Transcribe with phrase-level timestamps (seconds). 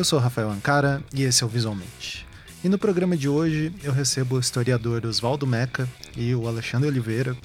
[0.00, 2.26] Eu sou Rafael Ancara e esse é o Visualmente.
[2.64, 5.86] E no programa de hoje eu recebo o historiador Oswaldo Meca
[6.16, 7.36] e o Alexandre Oliveira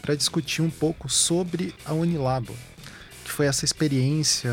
[0.00, 2.54] para discutir um pouco sobre a Unilabo,
[3.24, 4.52] que foi essa experiência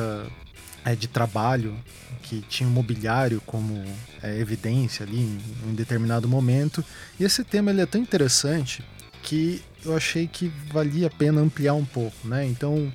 [0.83, 1.77] é, de trabalho
[2.23, 3.85] que tinha o mobiliário como
[4.23, 6.83] é, evidência ali em, em determinado momento.
[7.19, 8.83] E esse tema ele é tão interessante
[9.21, 12.47] que eu achei que valia a pena ampliar um pouco, né?
[12.47, 12.91] Então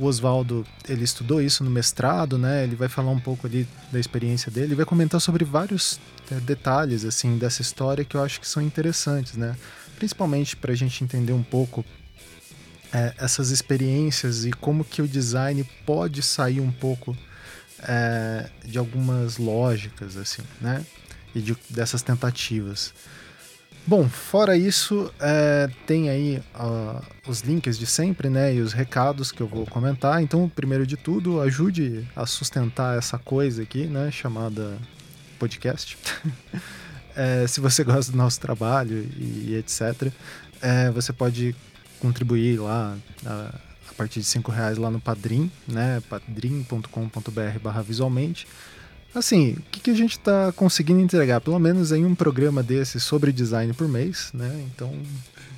[0.00, 2.64] o Oswaldo ele estudou isso no mestrado, né?
[2.64, 6.00] Ele vai falar um pouco ali da experiência dele, vai comentar sobre vários
[6.32, 9.54] é, detalhes assim dessa história que eu acho que são interessantes, né?
[9.98, 11.84] Principalmente para a gente entender um pouco
[12.90, 17.14] é, essas experiências e como que o design pode sair um pouco
[17.82, 20.82] é, de algumas lógicas assim, né?
[21.34, 22.94] E de, dessas tentativas.
[23.86, 28.54] Bom, fora isso, é, tem aí uh, os links de sempre, né?
[28.54, 30.22] E os recados que eu vou comentar.
[30.22, 34.10] Então, primeiro de tudo, ajude a sustentar essa coisa aqui, né?
[34.10, 34.78] Chamada
[35.38, 35.98] podcast.
[37.16, 40.12] é, se você gosta do nosso trabalho e, e etc.,
[40.60, 41.56] é, você pode
[41.98, 43.54] contribuir lá a,
[43.90, 46.02] a partir de cinco reais lá no Padrim, né?
[46.08, 48.46] padrim.com.br/barra visualmente.
[49.14, 51.40] Assim, o que, que a gente está conseguindo entregar?
[51.40, 54.64] Pelo menos em um programa desse sobre design por mês, né?
[54.72, 54.96] Então,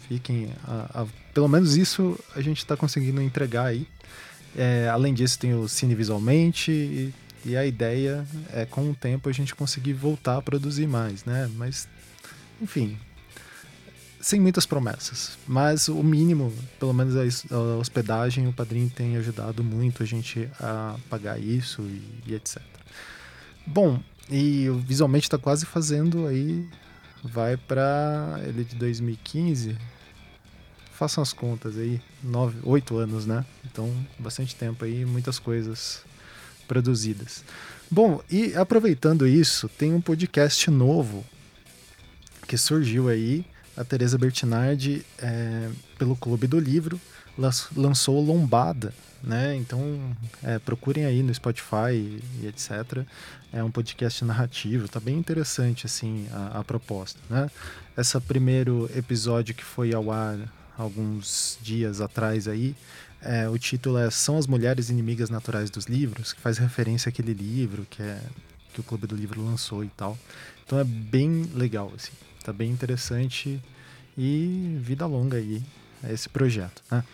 [0.09, 0.51] fiquem.
[0.65, 3.87] A, a, pelo menos isso a gente está conseguindo entregar aí.
[4.57, 7.15] É, além disso, tem o Cine Visualmente e,
[7.45, 11.51] e, a ideia é, com o tempo, a gente conseguir voltar a produzir mais, né?
[11.57, 11.87] Mas,
[12.61, 12.99] enfim,
[14.19, 15.39] sem muitas promessas.
[15.47, 20.49] Mas o mínimo, pelo menos a, a hospedagem, o padrinho tem ajudado muito a gente
[20.59, 22.63] a pagar isso e, e etc.
[23.67, 26.69] Bom, e visualmente está quase fazendo aí.
[27.23, 29.77] Vai para ele de 2015.
[30.93, 32.01] Façam as contas aí.
[32.23, 33.45] Nove, oito anos, né?
[33.65, 36.03] Então, bastante tempo aí, muitas coisas
[36.67, 37.45] produzidas.
[37.91, 41.25] Bom, e aproveitando isso, tem um podcast novo
[42.49, 43.45] que surgiu aí.
[43.77, 47.01] A Teresa Bertinardi, é, pelo Clube do Livro,
[47.37, 49.55] lançou Lombada, né?
[49.57, 49.81] Então
[50.43, 53.05] é, procurem aí no Spotify e, e, etc.
[53.53, 57.51] É um podcast narrativo, tá bem interessante assim a, a, proposta, né?
[57.97, 60.39] Esse primeiro episódio que foi ao ar
[60.77, 62.75] alguns dias atrás aí,
[63.21, 67.33] é, o título é São as Mulheres Inimigas Naturais dos Livros, que faz referência àquele
[67.33, 68.21] livro que é
[68.73, 70.19] que o Clube do Livro lançou e tal.
[70.65, 72.13] Então é bem legal assim,
[72.43, 73.61] tá bem interessante
[74.17, 75.63] e vida longa aí
[76.11, 77.05] esse projeto, né?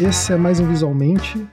[0.00, 1.44] Esse é mais um visualmente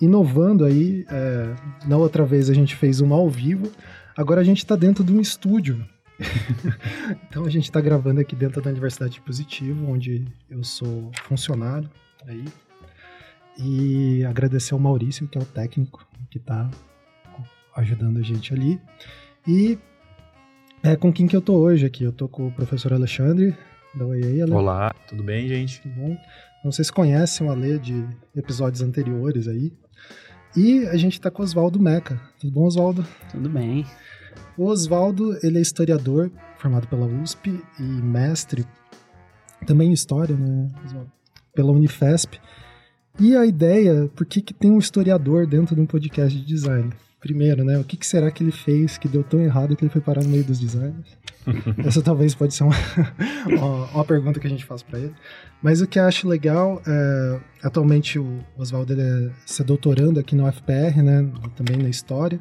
[0.00, 1.04] inovando aí.
[1.08, 1.54] É,
[1.86, 3.70] na outra vez a gente fez uma ao vivo,
[4.16, 5.84] agora a gente está dentro de um estúdio.
[7.28, 11.88] então a gente está gravando aqui dentro da Universidade de Positivo, onde eu sou funcionário
[12.26, 12.44] aí.
[13.58, 16.70] E agradecer ao Maurício, que é o técnico que está
[17.76, 18.80] ajudando a gente ali.
[19.46, 19.78] E
[20.82, 22.04] é com quem que eu tô hoje aqui?
[22.04, 23.56] Eu tô com o professor Alexandre
[23.94, 24.52] Dá oi aí, Ale.
[24.52, 25.80] Olá, tudo bem, gente?
[25.80, 26.16] Tudo bom?
[26.62, 28.06] Não sei se conhecem o Ale de
[28.36, 29.72] episódios anteriores aí.
[30.58, 32.20] E a gente tá com o Oswaldo Meca.
[32.40, 33.06] Tudo bom, Oswaldo?
[33.30, 33.86] Tudo bem.
[34.56, 38.66] O Oswaldo, ele é historiador, formado pela USP e mestre
[39.64, 41.12] também em história, né, Oswaldo?
[41.54, 42.40] Pela Unifesp.
[43.20, 46.92] E a ideia, por que, que tem um historiador dentro de um podcast de design?
[47.20, 47.78] Primeiro, né?
[47.78, 50.22] O que, que será que ele fez que deu tão errado que ele foi parar
[50.22, 51.18] no meio dos designers?
[51.84, 52.76] Essa talvez pode ser uma,
[53.58, 55.14] uma, uma pergunta que a gente faz para ele.
[55.60, 60.46] Mas o que eu acho legal, é, atualmente o Oswaldo é se doutorando aqui no
[60.46, 61.28] UFPR, né?
[61.56, 62.38] Também na história.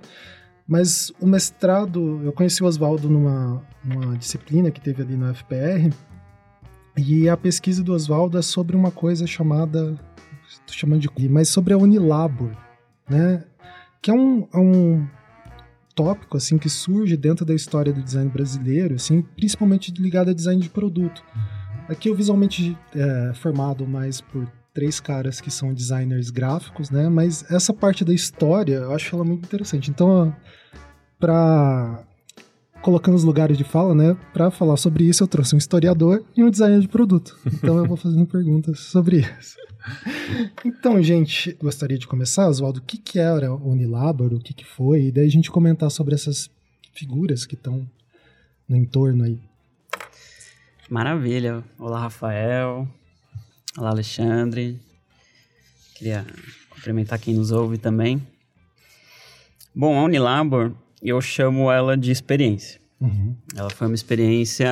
[0.68, 5.91] Mas o mestrado, eu conheci o Oswaldo numa, numa disciplina que teve ali no UFPR.
[6.97, 9.97] E a pesquisa do Oswaldo é sobre uma coisa chamada.
[10.47, 11.30] Estou chamando de.
[11.30, 12.51] Mas sobre a Unilabor,
[13.09, 13.44] né?
[14.01, 15.07] Que é um, é um
[15.95, 20.61] tópico assim que surge dentro da história do design brasileiro, assim, principalmente ligado a design
[20.61, 21.23] de produto.
[21.89, 27.09] Aqui eu visualmente é, formado mais por três caras que são designers gráficos, né?
[27.09, 29.89] Mas essa parte da história eu acho ela muito interessante.
[29.89, 30.35] Então,
[31.19, 32.03] para
[32.81, 34.15] colocando os lugares de fala, né?
[34.33, 37.35] Para falar sobre isso, eu trouxe um historiador e um designer de produto.
[37.45, 39.57] Então eu vou fazendo perguntas sobre isso.
[40.65, 44.65] Então, gente, gostaria de começar, Oswaldo, o que, que era o Unilabor, o que, que
[44.65, 46.49] foi, e daí a gente comentar sobre essas
[46.93, 47.87] figuras que estão
[48.67, 49.39] no entorno aí.
[50.89, 51.63] Maravilha.
[51.77, 52.87] Olá, Rafael.
[53.77, 54.79] Olá, Alexandre.
[55.95, 56.25] Queria
[56.69, 58.25] cumprimentar quem nos ouve também.
[59.73, 62.79] Bom, a Unilabor, eu chamo ela de experiência.
[62.99, 63.35] Uhum.
[63.55, 64.69] Ela foi uma experiência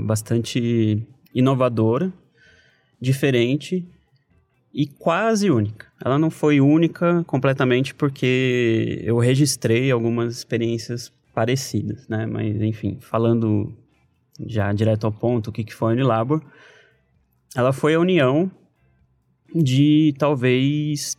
[0.00, 2.12] bastante inovadora,
[3.00, 3.88] diferente
[4.74, 5.86] e quase única.
[6.04, 12.26] Ela não foi única completamente porque eu registrei algumas experiências parecidas, né?
[12.26, 13.72] Mas, enfim, falando
[14.44, 16.42] já direto ao ponto, o que, que foi a Unilabor,
[17.54, 18.50] ela foi a união
[19.54, 21.16] de talvez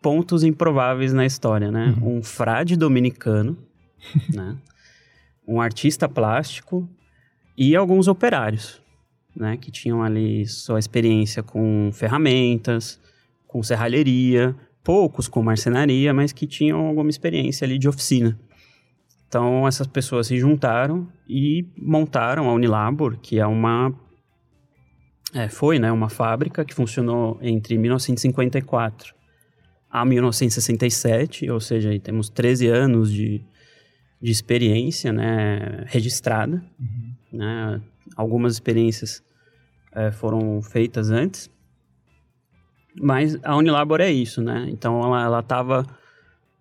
[0.00, 1.94] pontos improváveis na história, né?
[2.00, 2.18] Uhum.
[2.18, 3.58] Um frade dominicano,
[4.32, 4.56] né?
[5.46, 6.88] Um artista plástico
[7.54, 8.82] e alguns operários
[9.34, 13.00] né, que tinham ali sua experiência com ferramentas,
[13.46, 18.38] com serralheria, poucos com marcenaria, mas que tinham alguma experiência ali de oficina.
[19.26, 23.92] Então essas pessoas se juntaram e montaram a Unilabor, que é uma
[25.34, 29.14] é, foi né, uma fábrica que funcionou entre 1954
[29.90, 33.44] a 1967, ou seja, temos 13 anos de,
[34.20, 36.64] de experiência né, registrada.
[36.78, 37.14] Uhum.
[37.32, 37.80] Né,
[38.16, 39.22] algumas experiências
[39.92, 41.50] é, foram feitas antes.
[43.00, 44.66] Mas a Unilabor é isso, né?
[44.70, 45.84] Então ela estava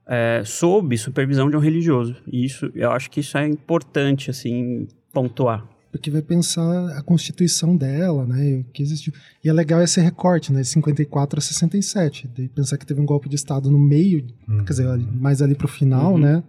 [0.07, 2.15] é, sob supervisão de um religioso.
[2.27, 5.67] E isso, eu acho que isso é importante, assim, pontuar.
[5.91, 8.63] Porque vai pensar a constituição dela, né?
[8.67, 9.13] O que existiu.
[9.43, 10.61] E é legal esse recorte, né?
[10.61, 12.27] De 54 a 67.
[12.29, 14.65] De pensar que teve um golpe de Estado no meio, uhum.
[14.65, 16.17] quer dizer, mais ali para o final, uhum.
[16.17, 16.43] né?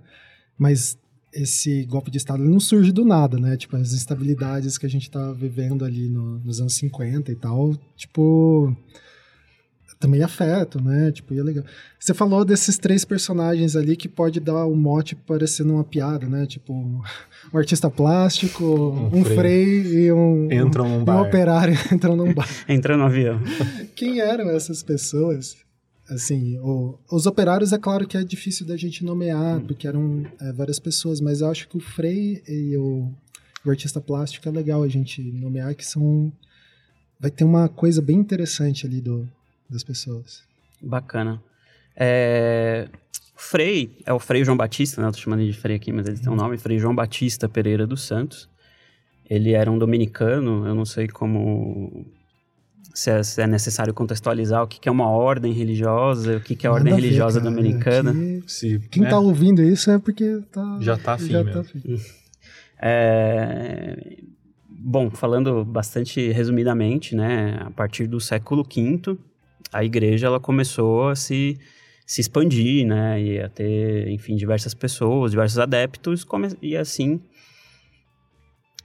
[0.56, 0.96] Mas
[1.34, 3.56] esse golpe de Estado não surge do nada, né?
[3.56, 7.76] Tipo, as instabilidades que a gente tá vivendo ali no, nos anos 50 e tal,
[7.96, 8.75] tipo,
[9.98, 11.10] também afetam, né?
[11.10, 11.64] Tipo, e é legal.
[11.98, 16.46] Você falou desses três personagens ali que pode dar um mote parecendo uma piada, né?
[16.46, 17.03] Tipo, um
[17.58, 19.82] artista plástico, um, um frei.
[19.82, 21.17] e um, entram num bar.
[21.17, 22.48] um operário entram num bar.
[22.69, 23.41] Entrando no avião.
[23.94, 25.56] Quem eram essas pessoas?
[26.08, 29.67] Assim, o, os operários é claro que é difícil da gente nomear, hum.
[29.67, 33.11] porque eram é, várias pessoas, mas eu acho que o Frei e o,
[33.65, 36.31] o, artista plástico é legal a gente nomear, que são.
[37.19, 39.27] Vai ter uma coisa bem interessante ali do,
[39.69, 40.43] das pessoas.
[40.82, 41.43] Bacana.
[41.96, 42.89] É,
[43.34, 45.08] Frei é o Frei João Batista, né?
[45.08, 47.49] Eu tô chamando ele de Frei aqui, mas ele tem um nome, Frei João Batista
[47.49, 48.49] Pereira dos Santos.
[49.29, 52.05] Ele era um dominicano, eu não sei como
[52.93, 56.55] se é, se é, necessário contextualizar o que, que é uma ordem religiosa, o que,
[56.55, 58.12] que é a ordem religiosa ver, dominicana.
[58.46, 59.26] Se, Quem está né?
[59.26, 61.29] ouvindo isso é porque tá, já está afim.
[61.29, 61.82] Já tá afim.
[62.81, 64.19] É,
[64.69, 69.17] bom, falando bastante resumidamente, né, a partir do século V,
[69.72, 71.58] a igreja ela começou a se,
[72.06, 76.26] se expandir, né, e a ter, enfim, diversas pessoas, diversos adeptos,
[76.60, 77.20] e assim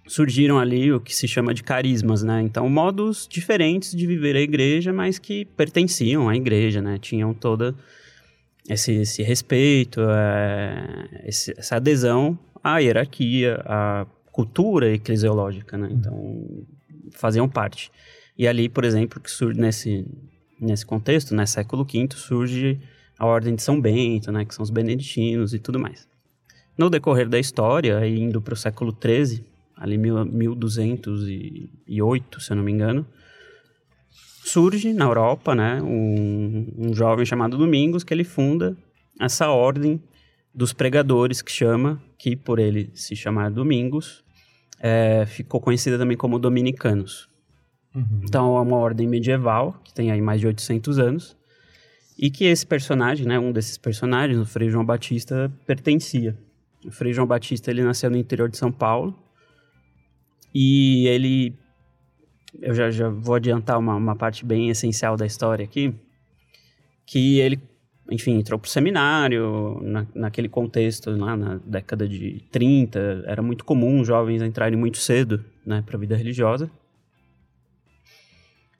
[0.09, 2.41] surgiram ali o que se chama de carismas, né?
[2.41, 6.97] Então, modos diferentes de viver a igreja, mas que pertenciam à igreja, né?
[6.97, 7.75] Tinham toda
[8.67, 15.89] esse, esse respeito, é, esse, essa adesão à hierarquia, à cultura eclesiológica, né?
[15.91, 16.65] Então,
[17.11, 17.91] faziam parte.
[18.35, 20.07] E ali, por exemplo, que surge nesse,
[20.59, 21.45] nesse contexto, né?
[21.45, 22.79] Século V, surge
[23.17, 24.43] a Ordem de São Bento, né?
[24.43, 26.07] Que são os beneditinos e tudo mais.
[26.75, 29.48] No decorrer da história, indo para o século XIII,
[29.79, 33.07] ali 1208, se eu não me engano,
[34.43, 38.77] surge na Europa, né, um, um jovem chamado Domingos que ele funda
[39.19, 39.99] essa ordem
[40.53, 44.21] dos pregadores que chama, que por ele se chamar Domingos,
[44.79, 47.29] é, ficou conhecida também como dominicanos.
[47.95, 48.19] Uhum.
[48.23, 51.37] Então é uma ordem medieval que tem aí mais de 800 anos
[52.17, 56.37] e que esse personagem, né, um desses personagens, o Frei João Batista, pertencia.
[56.85, 59.17] O Frei João Batista ele nasceu no interior de São Paulo
[60.53, 61.55] e ele
[62.61, 65.93] eu já, já vou adiantar uma, uma parte bem essencial da história aqui,
[67.05, 67.59] que ele,
[68.09, 73.63] enfim, entrou para o seminário, na, naquele contexto, lá na década de 30, era muito
[73.63, 76.69] comum jovens entrarem muito cedo né, para a vida religiosa.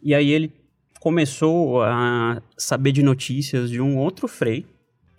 [0.02, 0.52] E aí ele
[1.00, 4.66] começou a saber de notícias de um outro frei,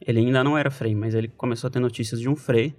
[0.07, 2.75] ele ainda não era frei, mas ele começou a ter notícias de um frei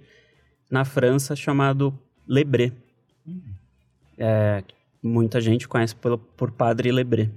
[0.70, 2.72] na França chamado Lebré.
[4.24, 4.62] É,
[5.02, 7.28] muita gente conhece por, por Padre Lebré.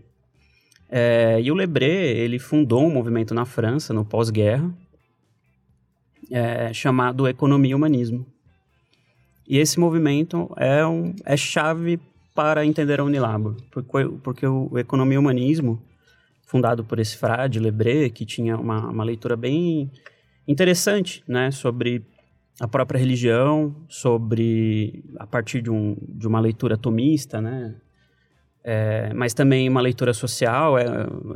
[0.87, 4.71] É, e o Lebré, ele fundou um movimento na França, no pós-guerra,
[6.29, 8.23] é, chamado Economia e Humanismo.
[9.47, 11.99] E esse movimento é, um, é chave
[12.35, 15.81] para entender a Unilabor, porque, porque o, o Economia e Humanismo,
[16.43, 19.91] fundado por esse frade Lebré, que tinha uma, uma leitura bem
[20.47, 22.05] interessante né, sobre
[22.59, 27.75] a própria religião, sobre a partir de, um, de uma leitura tomista, né?
[28.63, 30.85] É, mas também uma leitura social, é,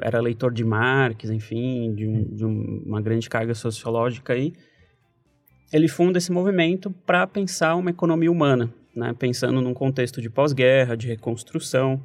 [0.01, 4.53] era leitor de Marx, enfim, de, um, de um, uma grande carga sociológica aí.
[5.71, 9.13] Ele funda esse movimento para pensar uma economia humana, né?
[9.13, 12.01] pensando num contexto de pós-guerra, de reconstrução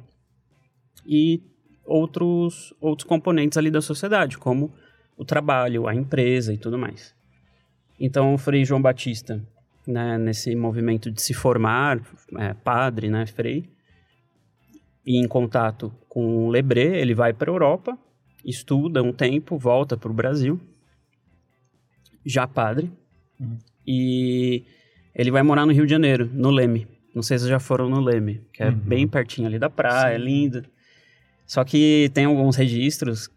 [1.07, 1.41] e
[1.83, 4.71] outros, outros componentes ali da sociedade, como
[5.17, 7.15] o trabalho, a empresa e tudo mais.
[7.99, 9.41] Então, Frei João Batista,
[9.87, 12.01] né, nesse movimento de se formar,
[12.37, 13.69] é, padre, né, Frei,
[15.05, 17.97] e em contato com o Lebré, ele vai para a Europa,
[18.43, 20.59] estuda um tempo, volta para o Brasil,
[22.25, 22.91] já padre,
[23.39, 23.57] uhum.
[23.85, 24.63] e
[25.13, 26.87] ele vai morar no Rio de Janeiro, no Leme.
[27.13, 28.75] Não sei se já foram no Leme, que é uhum.
[28.75, 30.21] bem pertinho ali da praia, Sim.
[30.21, 30.65] é lindo.
[31.45, 33.29] Só que tem alguns registros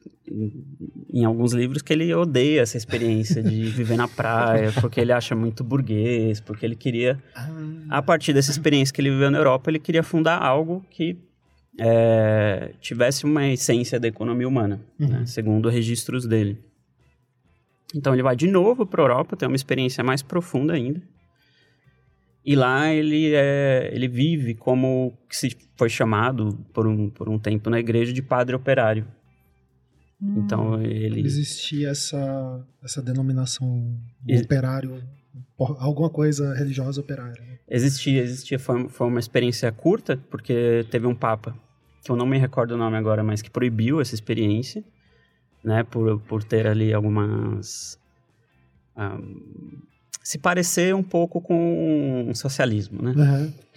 [1.12, 5.34] em alguns livros que ele odeia essa experiência de viver na praia, porque ele acha
[5.34, 7.48] muito burguês, porque ele queria, ah.
[7.90, 11.16] a partir dessa experiência que ele viveu na Europa, ele queria fundar algo que
[11.78, 15.08] é, tivesse uma essência da economia humana, uhum.
[15.08, 16.58] né, segundo registros dele.
[17.94, 21.00] Então ele vai de novo para a Europa, tem uma experiência mais profunda ainda.
[22.48, 27.68] E lá ele, é, ele vive como se foi chamado por um, por um tempo
[27.68, 29.06] na igreja de padre operário.
[30.18, 31.20] Hum, então ele.
[31.20, 33.94] Existia essa, essa denominação
[34.42, 35.04] operário,
[35.58, 37.38] alguma coisa religiosa operária.
[37.38, 37.58] Né?
[37.68, 38.58] Existia, existia.
[38.58, 41.54] Foi, foi uma experiência curta, porque teve um Papa,
[42.02, 44.82] que eu não me recordo o nome agora, mas que proibiu essa experiência,
[45.62, 48.00] né, por, por ter ali algumas.
[48.96, 49.86] Um,
[50.28, 53.12] se parecer um pouco com o socialismo, né?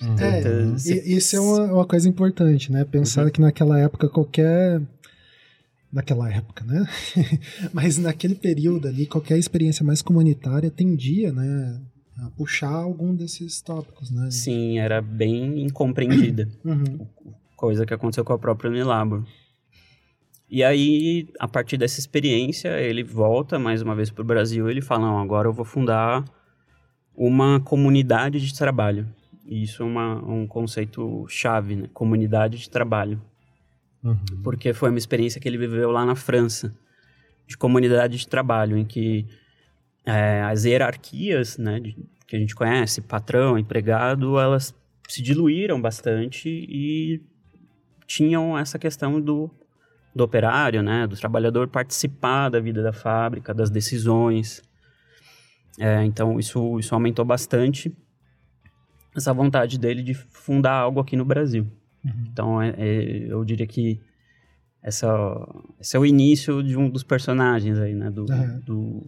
[0.01, 0.10] Uhum.
[0.10, 0.15] Uhum.
[0.20, 1.15] É, se...
[1.15, 2.84] isso é uma, uma, coisa importante, né?
[2.84, 3.31] Pensar uhum.
[3.31, 4.81] que naquela época qualquer
[5.89, 6.86] naquela época, né?
[7.72, 11.79] Mas naquele período ali, qualquer experiência mais comunitária tendia, né,
[12.17, 14.29] a puxar algum desses tópicos, né?
[14.29, 16.50] Sim, era bem incompreendida.
[16.65, 17.08] Uhum.
[17.55, 19.24] Coisa que aconteceu com a própria Unilabor.
[20.50, 24.72] E aí, a partir dessa experiência, ele volta mais uma vez para o Brasil e
[24.72, 26.25] ele fala, não, agora eu vou fundar
[27.27, 29.07] uma comunidade de trabalho.
[29.45, 31.87] E isso é uma, um conceito chave, né?
[31.93, 33.21] Comunidade de trabalho.
[34.03, 34.17] Uhum.
[34.43, 36.75] Porque foi uma experiência que ele viveu lá na França,
[37.45, 39.27] de comunidade de trabalho, em que
[40.03, 44.73] é, as hierarquias, né, de, que a gente conhece, patrão, empregado, elas
[45.07, 47.21] se diluíram bastante e
[48.07, 49.51] tinham essa questão do,
[50.15, 54.63] do operário, né, do trabalhador participar da vida da fábrica, das decisões.
[55.79, 57.95] É, então, isso, isso aumentou bastante
[59.15, 61.67] essa vontade dele de fundar algo aqui no Brasil.
[62.03, 62.23] Uhum.
[62.31, 63.99] Então, é, é, eu diria que
[64.81, 65.09] essa,
[65.79, 68.09] esse é o início de um dos personagens aí, né?
[68.09, 68.59] Do, uhum.
[68.65, 69.07] do,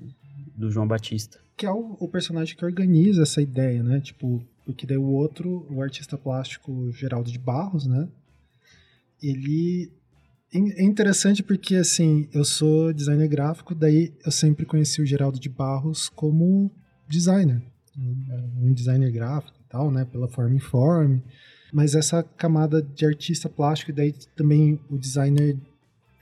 [0.55, 1.39] do, João Batista.
[1.57, 3.99] Que é o, o, personagem que organiza essa ideia, né?
[3.99, 8.07] Tipo, porque daí o outro, o artista plástico Geraldo de Barros, né?
[9.21, 9.91] Ele
[10.53, 15.49] é interessante porque, assim, eu sou designer gráfico, daí eu sempre conheci o Geraldo de
[15.49, 16.71] Barros como
[17.07, 17.61] designer.
[17.97, 20.05] Um designer gráfico e tal, né?
[20.05, 21.21] Pela forma informe
[21.73, 25.57] mas essa camada de artista plástico e daí também o designer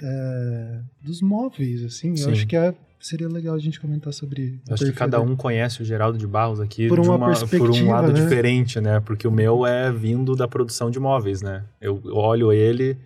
[0.02, 2.24] é, dos móveis, assim, Sim.
[2.24, 4.62] eu acho que é, seria legal a gente comentar sobre.
[4.70, 7.90] Acho que cada um conhece o Geraldo de Barros aqui por, uma uma, por um
[7.90, 8.22] lado né?
[8.22, 9.02] diferente, né?
[9.02, 11.66] Porque o meu é vindo da produção de móveis, né?
[11.82, 12.98] Eu olho ele,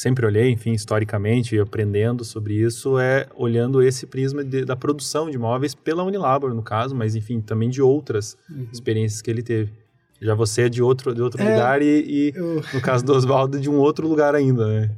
[0.00, 5.36] sempre olhei, enfim, historicamente, aprendendo sobre isso, é olhando esse prisma de, da produção de
[5.36, 8.66] móveis pela Unilabor, no caso, mas enfim, também de outras uhum.
[8.72, 9.70] experiências que ele teve.
[10.18, 12.64] Já você é de outro, de outro é, lugar e, e eu...
[12.72, 14.90] no caso do Oswaldo, de um outro lugar ainda, né?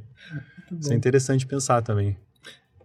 [0.79, 2.15] Isso é interessante pensar também.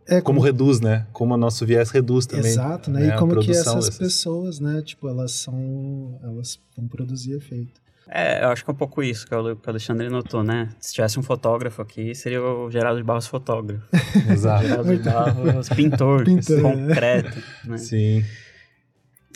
[0.05, 1.07] É, como, como, reduz, né?
[1.13, 2.51] Como o nosso viés reduz também.
[2.51, 3.01] Exato, né?
[3.01, 3.15] né?
[3.15, 3.99] E como que essas dessas...
[3.99, 4.83] pessoas, né?
[4.83, 6.19] Tipo, elas são...
[6.23, 7.81] Elas vão produzir efeito.
[8.11, 10.71] É, eu acho que é um pouco isso que o Alexandre notou, né?
[10.81, 13.87] Se tivesse um fotógrafo aqui, seria o Geraldo de Barros fotógrafo.
[14.33, 14.67] Exato.
[14.67, 17.43] Geraldo de Barros pintor, pintor concreto.
[17.65, 17.77] Né?
[17.77, 18.25] Sim.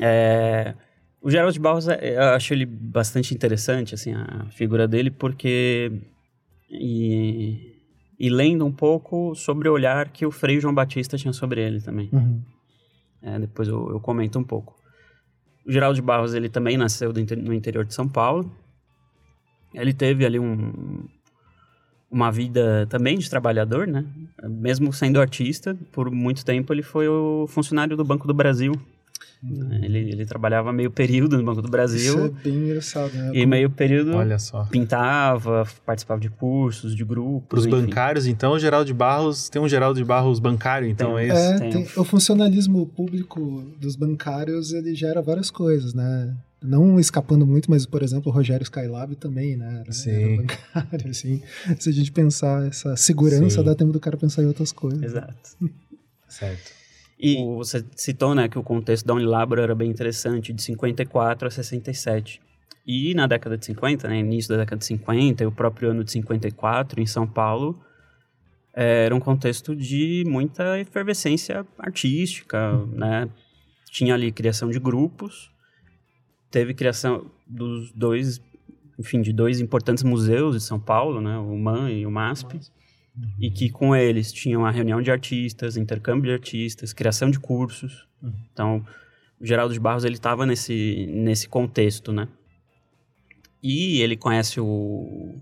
[0.01, 0.75] É,
[1.21, 5.93] o Geraldo de Barros, é, eu acho ele bastante interessante, assim, a figura dele, porque...
[6.71, 7.73] E,
[8.19, 11.83] e lendo um pouco sobre o olhar que o Frei João Batista tinha sobre ele
[11.83, 12.09] também.
[12.11, 12.41] Uhum.
[13.21, 14.75] É, depois eu, eu, comento um pouco.
[15.67, 18.51] O Geraldo de Barros, ele também nasceu no interior de São Paulo.
[19.75, 21.05] Ele teve ali um,
[22.11, 24.05] uma vida também de trabalhador, né?
[24.43, 28.75] Mesmo sendo artista, por muito tempo ele foi o funcionário do Banco do Brasil.
[29.43, 29.73] Uhum.
[29.83, 32.27] Ele, ele trabalhava meio período no Banco do Brasil.
[32.27, 33.33] Isso é bem engraçado, né?
[33.35, 34.65] E meio período Olha só.
[34.67, 37.49] pintava, participava de cursos, de grupos.
[37.49, 41.17] Para os bancários, então, o Geraldo de Barros tem um Geraldo de Barros bancário, então
[41.17, 41.37] tem, é isso?
[41.37, 41.71] É, tem.
[41.71, 46.37] Tem, o funcionalismo público dos bancários ele gera várias coisas, né?
[46.63, 49.81] Não escapando muito, mas, por exemplo, o Rogério Skylab também, né?
[49.81, 50.11] Era, Sim.
[50.11, 51.43] Era bancário, assim.
[51.79, 53.65] Se a gente pensar essa segurança, Sim.
[53.65, 55.03] dá tempo do cara pensar em outras coisas.
[55.03, 55.57] Exato.
[56.29, 56.73] certo.
[57.19, 61.51] E você citou, né, que o contexto da Unilabor era bem interessante, de 54 a
[61.51, 62.41] 67.
[62.85, 66.03] E na década de 50, né, início da década de 50 e o próprio ano
[66.03, 67.81] de 54, em São Paulo,
[68.75, 73.29] era um contexto de muita efervescência artística, né?
[73.91, 75.52] Tinha ali criação de grupos,
[76.53, 78.41] teve criação dos dois,
[78.99, 81.37] enfim, de dois importantes museus de São Paulo, né?
[81.39, 82.55] O MAN e o MASP.
[82.55, 83.31] Uhum.
[83.41, 88.07] E que com eles tinham a reunião de artistas, intercâmbio de artistas, criação de cursos.
[88.23, 88.33] Uhum.
[88.53, 88.87] Então,
[89.41, 92.29] o Geraldo de Barros ele estava nesse, nesse contexto, né?
[93.63, 95.35] E ele conhece o,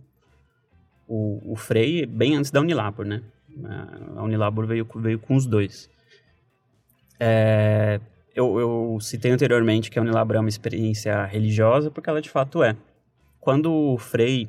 [1.09, 3.23] o, o Frei bem antes da Unilabor, né?
[4.16, 5.90] A Unilabor veio, veio com os dois.
[7.18, 8.01] É,
[8.40, 12.62] eu, eu citei anteriormente que a Unilabor é uma experiência religiosa, porque ela de fato
[12.62, 12.76] é.
[13.38, 14.48] Quando o Frei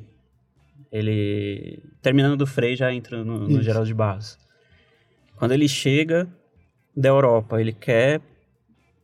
[0.92, 4.38] ele, terminando do Frei, já entra no, no Geraldo de Barros.
[5.36, 6.28] Quando ele chega
[6.94, 8.20] da Europa, ele quer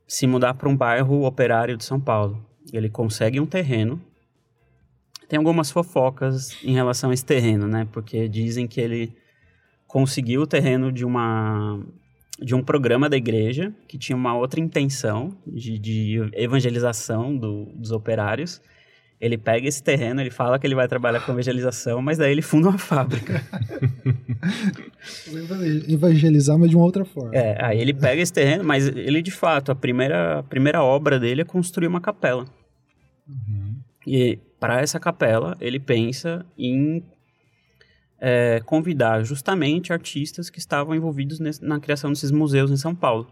[0.07, 2.45] se mudar para um bairro operário de São Paulo.
[2.73, 3.99] Ele consegue um terreno.
[5.29, 7.89] Tem algumas fofocas em relação a esse terreno, né?
[7.91, 9.17] Porque dizem que ele
[9.87, 11.83] conseguiu o terreno de uma
[12.41, 17.91] de um programa da igreja que tinha uma outra intenção de, de evangelização do, dos
[17.91, 18.61] operários
[19.21, 22.43] ele pega esse terreno, ele fala que ele vai trabalhar com evangelização, mas daí ele
[22.43, 23.43] funda uma fábrica.
[25.89, 27.35] Evangelizar, mas de uma outra forma.
[27.35, 31.19] É, aí ele pega esse terreno, mas ele de fato, a primeira, a primeira obra
[31.19, 32.45] dele é construir uma capela.
[33.29, 33.75] Uhum.
[34.07, 37.03] E para essa capela, ele pensa em
[38.21, 43.31] é, convidar justamente artistas que estavam envolvidos nesse, na criação desses museus em São Paulo.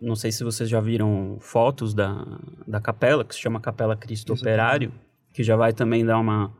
[0.00, 2.24] Não sei se vocês já viram fotos da,
[2.66, 4.54] da capela, que se chama Capela Cristo Exatamente.
[4.54, 4.92] Operário,
[5.34, 6.50] que já vai também dar uma,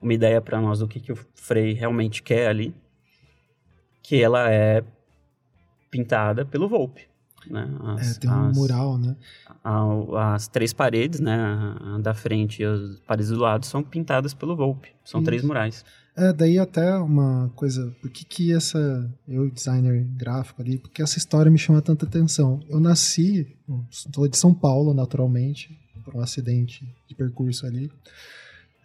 [0.00, 2.74] uma ideia para nós do que, que o Frei realmente quer ali.
[4.02, 4.84] Que ela é
[5.90, 7.08] pintada pelo Volpe.
[7.50, 7.68] Né?
[7.96, 9.16] As, é, tem um as, mural, né?
[9.62, 11.34] A, as três paredes, né?
[11.36, 14.90] A, a da frente e as paredes do lado são pintadas pelo Volpe.
[15.04, 15.26] São Isso.
[15.26, 15.84] três murais.
[16.16, 21.18] É, daí até uma coisa, por que que essa, eu designer gráfico ali, porque essa
[21.18, 22.60] história me chama tanta atenção.
[22.68, 23.56] Eu nasci,
[23.90, 27.90] estou de São Paulo naturalmente, por um acidente de percurso ali,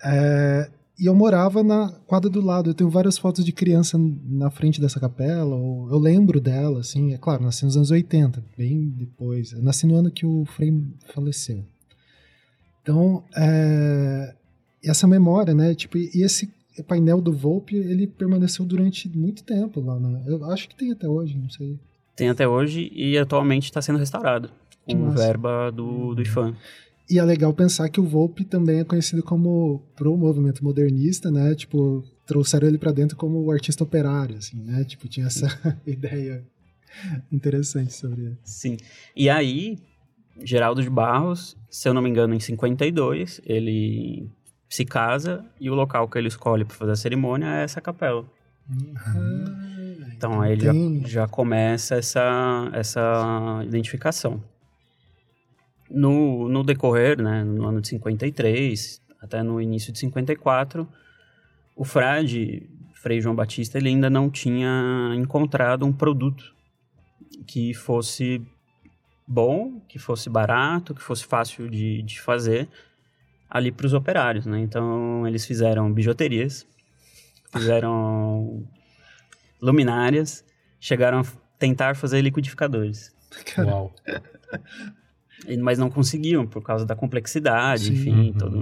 [0.03, 2.69] é, e eu morava na quadra do lado.
[2.69, 7.13] Eu tenho várias fotos de criança na frente dessa capela, ou eu lembro dela, assim,
[7.13, 9.53] é claro, nasci nos anos 80, bem depois.
[9.53, 10.73] Eu nasci no ano que o Frei
[11.13, 11.63] faleceu.
[12.81, 14.35] Então, é,
[14.83, 16.51] essa memória, né, tipo, e esse
[16.87, 19.97] painel do Volpe, ele permaneceu durante muito tempo lá.
[19.99, 20.23] Né?
[20.27, 21.79] Eu acho que tem até hoje, não sei.
[22.15, 24.49] Tem até hoje e atualmente está sendo restaurado.
[24.85, 26.55] Com verba do, do IFAM.
[27.09, 31.55] E é legal pensar que o Volpe também é conhecido como pro movimento modernista, né?
[31.55, 34.83] Tipo, trouxeram ele para dentro como o artista operário, assim, né?
[34.83, 35.47] Tipo, tinha essa
[35.87, 36.45] ideia
[37.31, 38.37] interessante sobre ele.
[38.43, 38.77] Sim.
[39.15, 39.79] E aí,
[40.43, 44.29] Geraldo de Barros, se eu não me engano, em 52, ele
[44.69, 48.23] se casa e o local que ele escolhe para fazer a cerimônia é essa capela.
[48.69, 49.79] Uhum.
[50.15, 50.71] Então aí já,
[51.05, 54.43] já começa essa, essa identificação.
[55.89, 60.87] No, no decorrer, né, no ano de 53, até no início de 54,
[61.75, 66.53] o frade, Frei João Batista, ele ainda não tinha encontrado um produto
[67.47, 68.45] que fosse
[69.25, 72.67] bom, que fosse barato, que fosse fácil de, de fazer
[73.49, 74.59] ali para os operários, né?
[74.59, 76.67] Então eles fizeram bijuterias,
[77.51, 78.63] fizeram
[79.61, 80.43] luminárias,
[80.79, 81.25] chegaram a
[81.57, 83.15] tentar fazer liquidificadores.
[83.57, 83.93] Uau.
[85.61, 87.93] Mas não conseguiam por causa da complexidade, Sim.
[87.93, 88.33] enfim, uhum.
[88.33, 88.57] todo,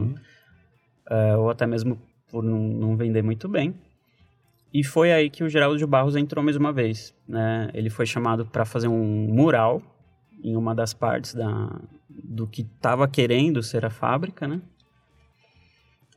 [1.09, 3.73] uh, ou até mesmo por não, não vender muito bem.
[4.73, 7.13] E foi aí que o Geraldo de Barros entrou mais uma vez.
[7.27, 7.69] Né?
[7.73, 9.81] Ele foi chamado para fazer um mural
[10.43, 14.61] em uma das partes da, do que estava querendo ser a fábrica, né?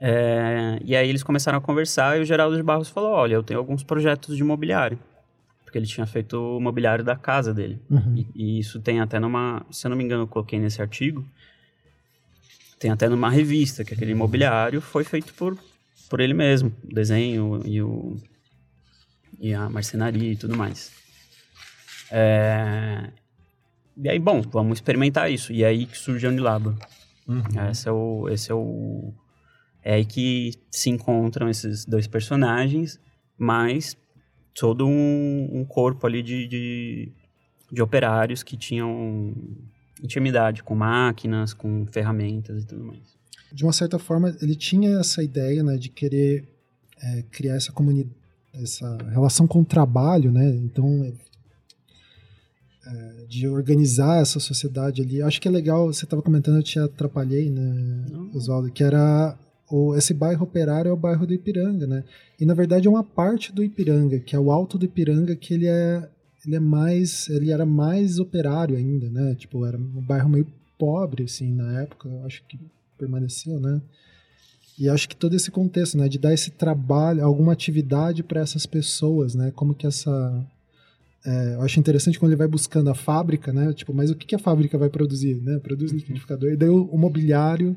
[0.02, 3.42] É, e aí eles começaram a conversar e o Geraldo de Barros falou, olha, eu
[3.42, 4.98] tenho alguns projetos de mobiliário.
[5.70, 7.80] Porque ele tinha feito o mobiliário da casa dele.
[7.88, 8.16] Uhum.
[8.34, 9.64] E, e, isso tem até numa...
[9.70, 11.24] Se eu não me engano, eu coloquei nesse artigo.
[12.76, 15.56] Tem até numa revista que aquele mobiliário foi feito por,
[16.08, 16.74] por ele mesmo.
[16.82, 18.16] O desenho e, o,
[19.38, 20.90] e a marcenaria e tudo mais.
[22.10, 23.10] É,
[23.96, 25.52] e aí, bom, vamos experimentar isso.
[25.52, 26.74] E é aí que surge a Unilabor.
[27.28, 27.70] Uhum.
[27.70, 29.14] Esse, é o, esse é o
[29.84, 32.98] é aí que se encontram esses dois personagens,
[33.38, 33.96] mas
[34.60, 37.12] todo um, um corpo ali de, de,
[37.72, 39.34] de, operários que tinham
[40.02, 43.16] intimidade com máquinas, com ferramentas e tudo mais.
[43.50, 46.46] De uma certa forma, ele tinha essa ideia né, de querer
[47.02, 48.14] é, criar essa comunidade,
[48.52, 50.50] essa relação com o trabalho, né?
[50.56, 51.10] Então,
[52.86, 55.22] é, de organizar essa sociedade ali.
[55.22, 59.38] Acho que é legal, você estava comentando, eu te atrapalhei, né, Oswaldo, que era
[59.70, 62.04] o, esse bairro operário é o bairro do Ipiranga, né?
[62.38, 65.54] E na verdade é uma parte do Ipiranga, que é o Alto do Ipiranga, que
[65.54, 66.08] ele é
[66.46, 69.34] ele é mais ele era mais operário ainda, né?
[69.34, 70.46] Tipo, era um bairro meio
[70.78, 72.58] pobre assim na época, acho que
[72.98, 73.80] permaneceu, né?
[74.78, 78.64] E acho que todo esse contexto, né, de dar esse trabalho, alguma atividade para essas
[78.64, 79.52] pessoas, né?
[79.54, 80.10] Como que essa
[81.24, 83.72] é, eu acho interessante quando ele vai buscando a fábrica, né?
[83.74, 85.58] Tipo, mas o que, que a fábrica vai produzir, né?
[85.58, 86.50] Produz liquidificador.
[86.50, 87.76] E daí o, o mobiliário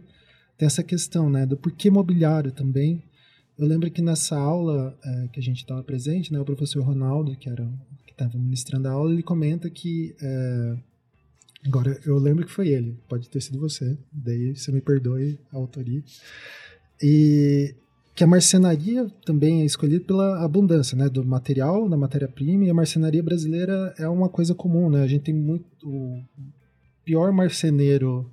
[0.57, 3.03] tem essa questão, né, do porquê mobiliário também.
[3.57, 7.35] Eu lembro que nessa aula é, que a gente estava presente, né, o professor Ronaldo,
[7.35, 7.67] que era
[8.05, 10.77] que estava ministrando a aula, ele comenta que é,
[11.65, 15.57] agora eu lembro que foi ele, pode ter sido você, daí você me perdoe a
[15.57, 16.03] autoria.
[17.01, 17.75] E
[18.15, 22.73] que a marcenaria também é escolhida pela abundância, né, do material, da matéria-prima, e a
[22.73, 25.01] marcenaria brasileira é uma coisa comum, né?
[25.01, 26.23] A gente tem muito o
[27.03, 28.31] pior marceneiro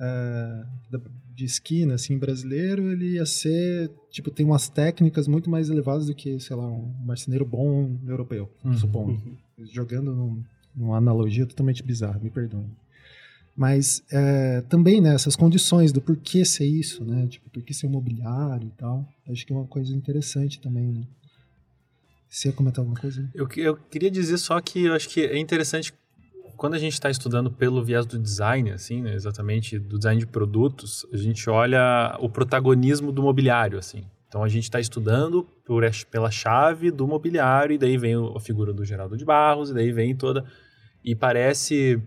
[0.00, 0.98] uh,
[1.34, 6.14] de esquina, assim, brasileiro, ele ia ser, tipo, tem umas técnicas muito mais elevadas do
[6.14, 8.76] que, sei lá, um marceneiro bom europeu, uhum.
[8.76, 9.12] supondo.
[9.12, 9.66] Uhum.
[9.66, 10.42] Jogando num,
[10.74, 12.70] numa analogia totalmente bizarra, me perdoem.
[13.56, 17.86] Mas é, também, né, essas condições do porquê ser isso, né, tipo, por que ser
[17.86, 21.06] imobiliário e tal, acho que é uma coisa interessante também, né.
[22.28, 23.28] Você ia comentar alguma coisa?
[23.34, 25.92] Eu, eu queria dizer só que eu acho que é interessante
[26.62, 30.28] quando a gente está estudando pelo viés do design, assim, né, exatamente do design de
[30.28, 34.04] produtos, a gente olha o protagonismo do mobiliário, assim.
[34.28, 38.72] Então a gente está estudando por, pela chave do mobiliário e daí vem a figura
[38.72, 40.44] do Geraldo de Barros e daí vem toda
[41.04, 42.00] e parece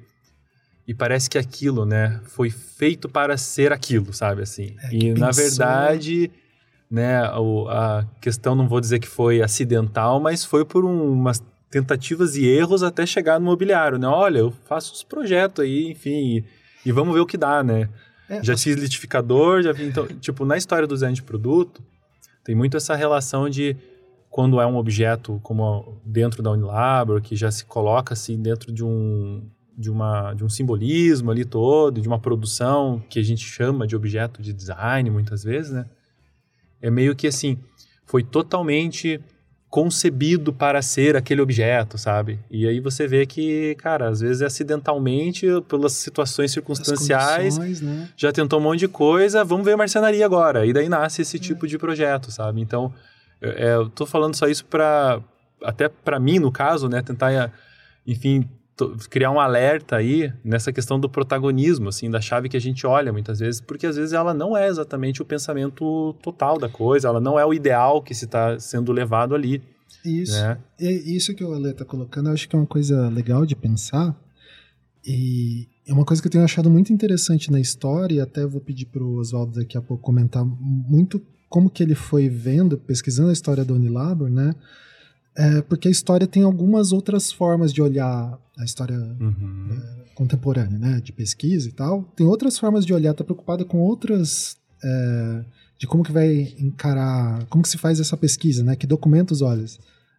[0.88, 4.74] e parece que aquilo, né, foi feito para ser aquilo, sabe assim.
[4.84, 6.32] É, e na verdade,
[6.89, 11.44] né, a questão não vou dizer que foi acidental, mas foi por um, umas
[11.76, 14.08] tentativas e erros até chegar no mobiliário, né?
[14.08, 16.46] Olha, eu faço uns projetos aí, enfim, e,
[16.86, 17.90] e vamos ver o que dá, né?
[18.30, 21.84] É, já fiz litificador, já vi, então, tipo, na história do design de produto,
[22.46, 23.76] tem muito essa relação de
[24.30, 28.82] quando é um objeto como dentro da Unilabor, que já se coloca assim dentro de
[28.82, 29.44] um
[29.78, 33.98] de uma de um simbolismo ali todo, de uma produção que a gente chama de
[33.98, 35.86] objeto de design muitas vezes, né?
[36.82, 37.58] É meio que assim,
[38.06, 39.20] foi totalmente
[39.76, 42.40] concebido para ser aquele objeto, sabe?
[42.50, 48.10] E aí você vê que, cara, às vezes é acidentalmente, pelas situações circunstanciais, né?
[48.16, 50.66] já tentou um monte de coisa, vamos ver a marcenaria agora.
[50.66, 51.40] E daí nasce esse é.
[51.42, 52.62] tipo de projeto, sabe?
[52.62, 52.94] Então,
[53.42, 55.22] é, eu tô falando só isso para
[55.62, 57.52] até para mim, no caso, né, tentar,
[58.08, 58.48] enfim,
[59.10, 63.12] criar um alerta aí nessa questão do protagonismo, assim, da chave que a gente olha
[63.14, 67.22] muitas vezes, porque às vezes ela não é exatamente o pensamento total da coisa, ela
[67.22, 69.62] não é o ideal que se está sendo levado ali.
[70.04, 70.34] Isso.
[70.34, 70.58] Né?
[70.80, 74.16] Isso que o Ale está colocando, eu acho que é uma coisa legal de pensar.
[75.06, 78.60] E é uma coisa que eu tenho achado muito interessante na história, e até vou
[78.60, 83.30] pedir para o Oswaldo daqui a pouco comentar muito como que ele foi vendo, pesquisando
[83.30, 84.54] a história da Unilabor, né?
[85.38, 89.67] É porque a história tem algumas outras formas de olhar a história Uhum.
[89.71, 92.04] É, contemporânea, né, de pesquisa e tal.
[92.15, 95.43] Tem outras formas de olhar, tá preocupada com outras é,
[95.78, 98.76] de como que vai encarar, como que se faz essa pesquisa, né?
[98.78, 99.65] Que documentos olha,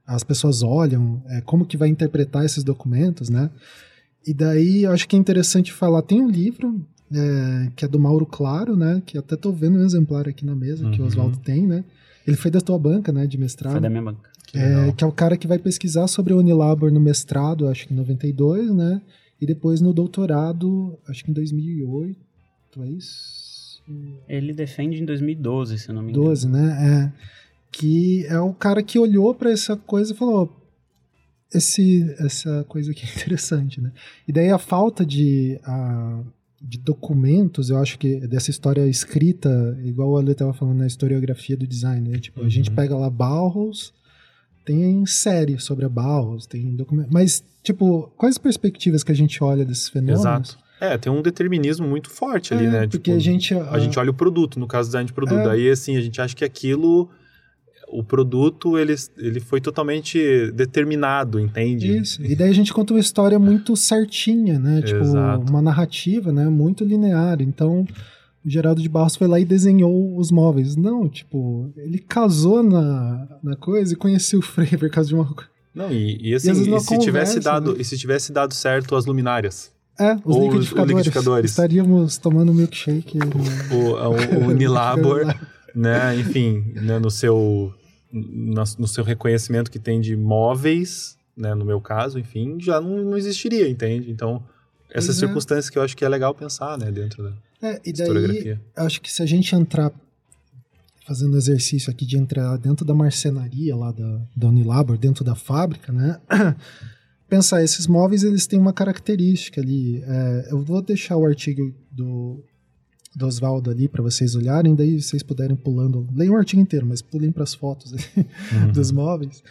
[0.07, 3.49] as pessoas olham, é, como que vai interpretar esses documentos, né?
[4.27, 7.99] E daí eu acho que é interessante falar, tem um livro é, que é do
[7.99, 9.01] Mauro Claro, né?
[9.07, 11.09] Que até tô vendo um exemplar aqui na mesa que o Uhum.
[11.09, 11.85] Oswaldo tem, né?
[12.27, 13.73] Ele foi da tua banca, né, de mestrado.
[13.75, 14.29] Foi da minha banca.
[14.57, 17.87] Que É, que é o cara que vai pesquisar sobre o Unilabor no mestrado, acho
[17.87, 19.01] que em 92, né?
[19.41, 22.17] E depois no doutorado, acho que em 2008,
[22.83, 23.83] é isso?
[24.29, 26.27] Ele defende em 2012, se eu não me engano.
[26.27, 27.13] 12, né?
[27.15, 27.27] É.
[27.71, 30.51] Que é o cara que olhou para essa coisa e falou:
[31.53, 33.93] esse, essa coisa aqui é interessante, né?
[34.27, 36.21] E daí a falta de, a,
[36.61, 41.57] de documentos, eu acho que dessa história escrita, igual o Ale estava falando na historiografia
[41.57, 42.19] do design, né?
[42.19, 42.77] Tipo, a gente Uhum.
[42.77, 43.93] pega lá Bauhaus,
[44.67, 47.09] tem série sobre a Bauhaus, tem documento.
[47.11, 50.21] Mas, tipo, quais perspectivas que a gente olha desses fenômenos?
[50.21, 50.59] Exato.
[50.81, 52.81] É, tem um determinismo muito forte ali, É, né?
[52.81, 53.55] Porque Tipo, a gente.
[53.55, 55.39] A gente olha o produto, no caso do design de produto.
[55.39, 55.45] É.
[55.45, 57.09] Daí, assim, a gente acha que aquilo,
[57.89, 61.97] o produto, ele, ele foi totalmente determinado, entende?
[61.97, 62.23] Isso.
[62.23, 64.83] E daí a gente conta uma história muito certinha, né?
[64.83, 65.49] Tipo, Exato.
[65.49, 66.47] uma narrativa, né?
[66.49, 67.41] Muito linear.
[67.41, 67.87] Então,
[68.49, 70.77] Geraldo de Barros foi lá e desenhou os móveis.
[70.77, 75.25] Não, tipo, ele casou na, na coisa e conheceu o Frey por causa de uma
[75.27, 75.51] coisa.
[75.75, 77.79] Não, e, e assim, E e se tivesse conversa, dado, né?
[77.81, 79.71] e se tivesse dado certo as luminárias?
[79.99, 80.91] É, os Ou liquidificadores.
[80.93, 81.51] os liquidificadores.
[81.51, 83.19] Estaríamos tomando milkshake.
[83.19, 83.27] no-
[83.77, 85.25] O, o, o Unilabor,
[85.75, 87.73] né, enfim, né, no seu
[88.13, 93.05] na- no seu reconhecimento que tem de móveis, né, no meu caso, enfim, já não,
[93.05, 94.11] não existiria, entende?
[94.11, 94.43] Então,
[94.91, 95.27] essas Pois é.
[95.27, 99.01] circunstâncias que eu acho que é legal pensar, né, dentro da É, e daí, acho
[99.01, 99.93] que se a gente entrar
[101.07, 105.93] fazendo exercício aqui de entrar dentro da marcenaria lá da, da Unilabor, dentro da fábrica,
[105.93, 106.21] né?
[107.29, 110.03] Pensar, esses móveis eles têm uma característica ali.
[110.05, 112.43] é, eu vou deixar o artigo do,
[113.15, 116.09] do Oswaldo ali para vocês olharem, daí vocês puderem pulando.
[116.15, 117.93] Leiam o artigo inteiro, mas pulem para as fotos
[118.53, 118.73] Uhum.
[118.73, 119.43] dos móveis.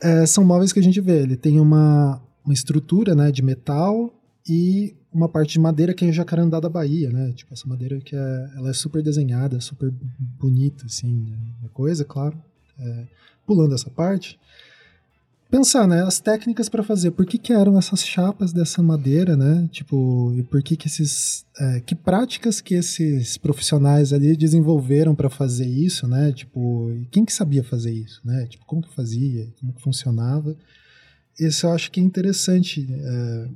[0.00, 1.20] É, são móveis que a gente vê.
[1.22, 4.12] Ele tem uma, uma estrutura né, de metal
[4.48, 7.32] e uma parte de madeira que é Jacarandá da Bahia, né?
[7.32, 11.36] Tipo, essa madeira que é, ela é super desenhada, super bonita, assim, né?
[11.64, 12.36] a coisa, claro.
[12.78, 13.06] É,
[13.46, 14.38] pulando essa parte,
[15.50, 17.10] pensar, né, as técnicas para fazer.
[17.10, 19.68] Por que, que eram essas chapas dessa madeira, né?
[19.70, 25.28] Tipo, e por que que esses, é, que práticas que esses profissionais ali desenvolveram para
[25.28, 26.32] fazer isso, né?
[26.32, 28.46] Tipo, quem que sabia fazer isso, né?
[28.46, 30.56] Tipo, como que fazia, como que funcionava?
[31.38, 32.88] Isso eu acho que é interessante.
[32.90, 33.48] é,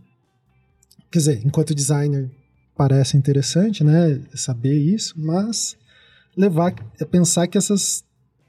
[1.17, 2.31] quer dizer, enquanto designer
[2.77, 4.21] parece interessante, né?
[4.35, 5.75] Saber isso, mas
[6.37, 8.05] levar a pensar que essas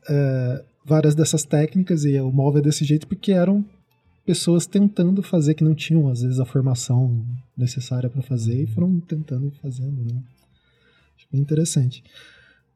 [0.10, 3.64] é, várias dessas técnicas e o móvel é desse jeito porque eram
[4.26, 7.26] pessoas tentando fazer que não tinham às vezes a formação
[7.58, 10.22] necessária para fazer e foram tentando e fazendo, né?
[11.16, 12.04] Acho bem interessante.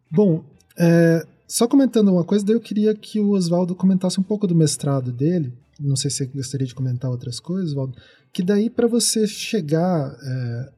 [0.09, 0.45] Bom,
[0.79, 4.55] é, só comentando uma coisa, daí eu queria que o Oswaldo comentasse um pouco do
[4.55, 5.51] mestrado dele.
[5.81, 7.97] Não sei se você gostaria de comentar outras coisas, Oswaldo.
[8.31, 10.71] Que daí para você chegar é,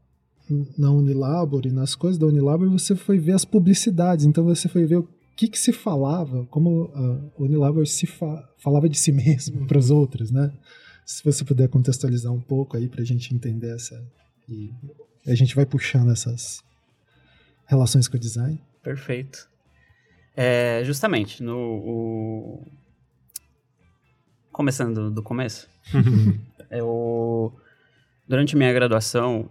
[0.78, 4.26] na Unilabor e nas coisas da Unilabor, você foi ver as publicidades.
[4.26, 8.88] Então você foi ver o que, que se falava, como a Unilabor se fa falava
[8.88, 10.52] de si mesmo para os outros, né?
[11.06, 14.02] Se você puder contextualizar um pouco aí para a gente entender essa.
[14.48, 14.72] E
[15.28, 16.62] a gente vai puxando essas
[17.66, 18.62] relações com o design.
[18.82, 19.50] Perfeito.
[20.36, 21.58] É, justamente, no.
[21.58, 22.68] o-
[24.54, 25.68] Começando do começo.
[26.70, 27.52] eu.
[28.28, 29.50] Durante minha graduação,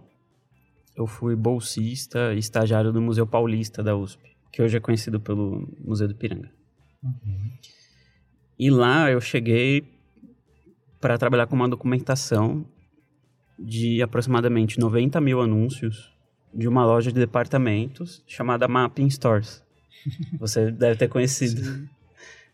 [0.95, 5.69] eu fui bolsista e estagiário do Museu Paulista da USP, que hoje é conhecido pelo
[5.83, 6.49] Museu do Piranga.
[8.57, 9.83] E lá eu cheguei
[11.01, 12.65] para trabalhar com uma documentação
[13.59, 16.13] de aproximadamente 90 mil anúncios
[16.53, 19.61] de uma loja de departamentos chamada Mapping Stores.
[20.39, 21.87] Você deve ter conhecido.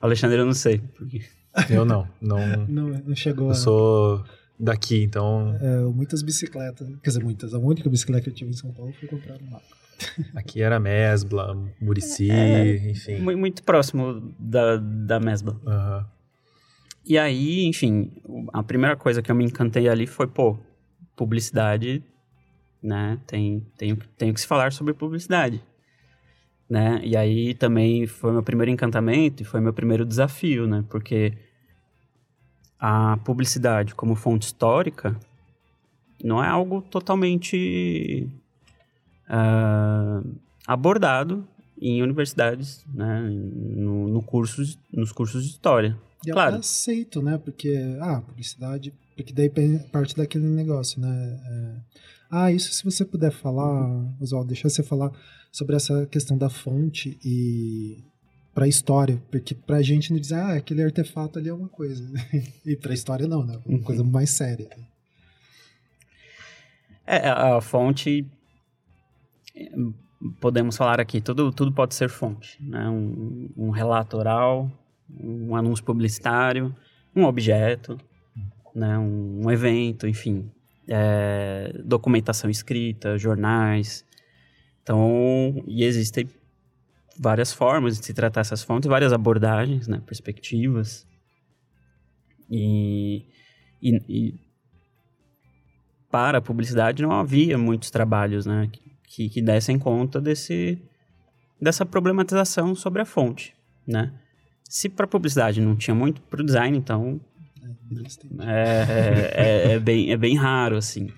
[0.02, 0.80] Alexandre, eu não sei.
[0.80, 1.22] Porque...
[1.70, 2.66] Eu não, não.
[2.68, 3.56] Não, não chegou Eu a.
[3.56, 4.24] sou
[4.60, 6.88] daqui, então É, muitas bicicletas.
[7.04, 7.54] Quer dizer, muitas.
[7.54, 9.66] A única bicicleta que eu tive em São Paulo foi comprar no mapa.
[10.36, 13.20] aqui era Mesbla, Murici, É, enfim.
[13.20, 15.60] mu- Muito próximo da, da Mesbla.
[15.66, 16.06] Aham.
[17.06, 18.12] E aí, enfim,
[18.54, 20.58] a primeira coisa que eu me encantei ali foi, pô,
[21.16, 22.04] publicidade,
[22.84, 23.20] né?
[23.26, 25.62] Tem, tem, tem que se falar sobre publicidade.
[26.70, 27.02] Né?
[27.04, 30.86] E aí também foi meu primeiro encantamento e foi meu primeiro desafio, né?
[30.88, 31.34] Porque
[32.80, 35.20] a publicidade como fonte histórica
[36.24, 38.30] não é algo totalmente
[39.28, 40.22] ah,
[40.68, 41.48] abordado
[41.82, 45.98] em universidades, né, no, no cursos, nos cursos de história.
[46.26, 46.58] E claro.
[46.58, 47.38] é aceito, né?
[47.38, 49.50] Porque, ah, publicidade, porque daí
[49.92, 51.40] parte daquele negócio, né?
[51.46, 51.76] É,
[52.30, 55.12] ah, isso se você puder falar, Oswaldo, deixa você falar
[55.52, 58.04] sobre essa questão da fonte e
[58.54, 61.70] para a história, porque para a gente não dizer, ah, aquele artefato ali é uma
[61.70, 62.04] coisa,
[62.66, 63.60] e para a história não, né?
[63.66, 64.10] Uma coisa Uhum.
[64.12, 64.68] mais séria.
[64.78, 64.84] né?
[67.06, 68.26] É, a fonte,
[70.40, 72.88] podemos falar aqui, tudo, tudo pode ser fonte, né?
[72.90, 74.72] Um, um relato oral,
[75.10, 76.76] um anúncio publicitário,
[77.16, 78.00] um objeto,
[78.76, 78.98] né?
[78.98, 80.52] um, um evento, enfim,
[80.90, 84.04] é, documentação escrita, jornais.
[84.82, 86.28] Então, e existem
[87.18, 90.02] várias formas de se tratar essas fontes, várias abordagens, né?
[90.06, 91.08] perspectivas.
[92.50, 93.26] E,
[93.82, 94.40] e, e
[96.10, 98.68] para a publicidade não havia muitos trabalhos né,
[99.04, 100.82] que, que dessem conta desse,
[101.62, 103.56] dessa problematização sobre a fonte.
[103.86, 104.12] Né?
[104.64, 107.22] Se para publicidade não tinha muito, para o design, então
[108.42, 111.10] É, é, é, é bem, é bem raro, assim.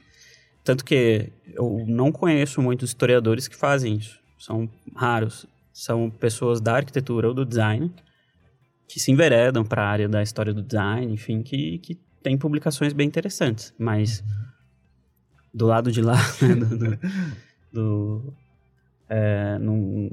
[0.63, 4.19] Tanto que eu não conheço muitos historiadores que fazem isso.
[4.38, 5.45] São raros.
[5.73, 7.91] São pessoas da arquitetura ou do design
[8.88, 12.91] que se enveredam para a área da história do design, enfim, que, que tem publicações
[12.93, 13.73] bem interessantes.
[13.79, 14.21] Mas
[15.53, 16.99] do lado de lá, né, do, do,
[17.73, 18.34] do-
[19.10, 20.10] é, não-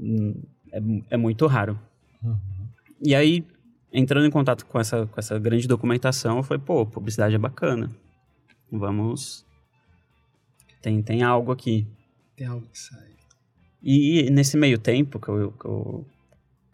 [0.00, 0.34] não-
[0.72, 1.78] é, é muito raro.
[3.02, 3.44] E aí,
[3.94, 7.90] entrando em contato com essa, com essa grande documentação, eu falei, pô, publicidade é bacana.
[8.70, 9.46] Vamos.
[10.82, 11.86] Tem, tem algo aqui.
[12.36, 13.14] Tem algo que sai.
[13.82, 16.06] E nesse meio tempo que eu, que eu,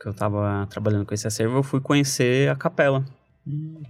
[0.00, 3.04] que eu tava trabalhando com esse acervo, eu fui conhecer a capela.
[3.46, 3.83] Hum,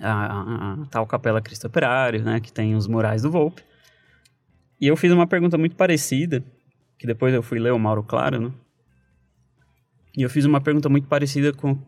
[0.00, 2.40] A, a- a tal Capela Cristo Operário, né?
[2.40, 3.62] Que tem os murais do Volpe.
[4.80, 6.42] E eu fiz uma pergunta muito parecida,
[6.98, 8.52] que depois eu fui ler o Mauro Claro, né?
[10.16, 11.78] E eu fiz uma pergunta muito parecida com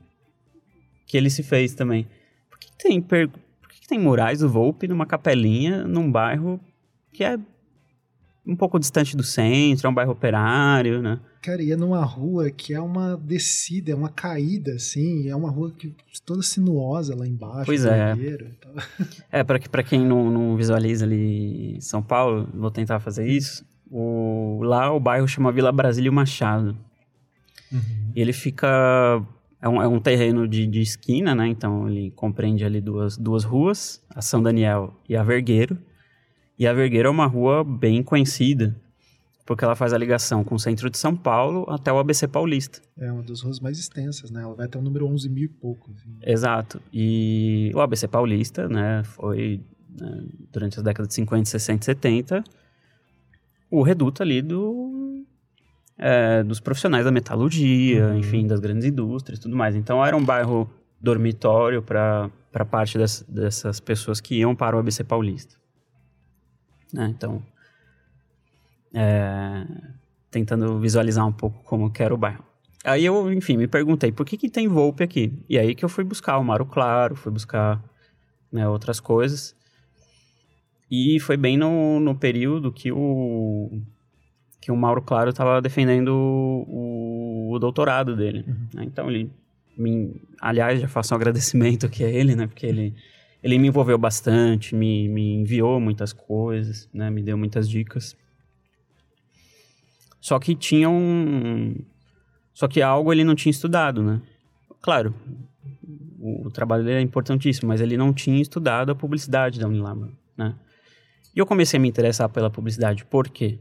[1.07, 2.07] que ele se fez também.
[2.51, 3.29] Por que, que tem, per...
[3.29, 6.61] Por que, que tem murais do Volpe numa capelinha num bairro
[7.13, 7.39] que é
[8.47, 11.19] um pouco distante do centro, é um bairro operário, né?
[11.43, 15.73] Cara, ia numa rua que é uma descida, é uma caída, assim, é uma rua
[15.73, 17.67] que toda sinuosa lá embaixo.
[17.67, 18.15] Pois é.
[18.15, 18.57] e.
[19.31, 23.65] É, para que, pra quem não, não visualiza ali São Paulo, vou tentar fazer isso.
[23.91, 26.77] O, lá o bairro chama Vila Brasílio Machado.
[28.15, 29.23] E ele fica.
[29.61, 31.49] É um, é um terreno de, de esquina, né?
[31.49, 35.79] Então ele compreende ali duas, duas ruas, a São Daniel e a Vergueiro.
[36.59, 38.77] E a Vergueiro é uma rua bem conhecida,
[39.45, 42.81] porque ela faz a ligação com o centro de São Paulo até o ABC Paulista.
[42.99, 44.43] É uma das ruas mais extensas, né?
[44.43, 45.91] Ela vai até o número 11 mil e pouco.
[45.91, 46.17] assim.
[46.23, 46.81] Exato.
[46.93, 49.61] E o ABC Paulista, né, foi
[49.99, 52.45] né, durante as décadas de 50, 60 e 70
[53.71, 54.96] o reduto ali do,
[55.99, 58.19] é, dos profissionais da metalurgia, Uhum.
[58.19, 59.75] enfim, das grandes indústrias e tudo mais.
[59.75, 62.31] Então era um bairro dormitório para
[62.71, 65.57] parte das, dessas pessoas que iam para o ABC Paulista.
[66.93, 67.43] Né, Então,
[68.95, 69.67] é,
[70.31, 72.45] tentando visualizar um pouco como que era o bairro.
[72.85, 75.33] Aí eu, enfim, me perguntei, por que que tem Volpe aqui?
[75.49, 77.83] E aí que eu fui buscar o Maro Claro, fui buscar
[78.53, 79.57] né, outras coisas.
[80.89, 83.83] E foi bem no, no período que o,
[84.67, 88.45] que o Mauro Claro estava defendendo o, o doutorado dele.
[88.75, 88.83] né?
[88.83, 89.31] Então ele,
[89.79, 92.49] me, aliás, já faço um agradecimento aqui a ele, né?
[92.49, 92.93] Porque ele,
[93.45, 97.09] ele me envolveu bastante, me, me enviou muitas coisas, né?
[97.11, 98.17] Me deu muitas dicas.
[100.21, 101.77] Só que tinha um...
[102.53, 104.21] Só que algo ele não tinha estudado, né?
[104.83, 105.15] Claro,
[106.19, 110.11] o, o trabalho dele é importantíssimo, mas ele não tinha estudado a publicidade da Unilabor,
[110.37, 110.57] né?
[111.33, 113.61] E eu comecei a me interessar pela publicidade porque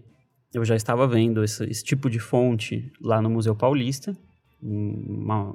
[0.55, 4.15] eu já estava vendo esse, esse tipo de fonte lá no Museu Paulista,
[4.61, 5.53] uma-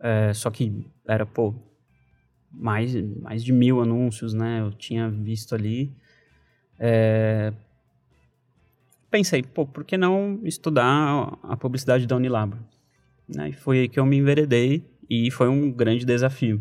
[0.00, 1.54] é, só que era, pô,
[2.52, 4.60] mais, mais de mil anúncios, né?
[4.60, 5.92] Eu tinha visto ali.
[6.78, 7.52] É,
[9.10, 12.58] pensei, pô, por que não estudar a publicidade da Unilabor?
[13.28, 13.50] Né?
[13.50, 16.60] E foi aí que eu me enveredei e foi um grande desafio.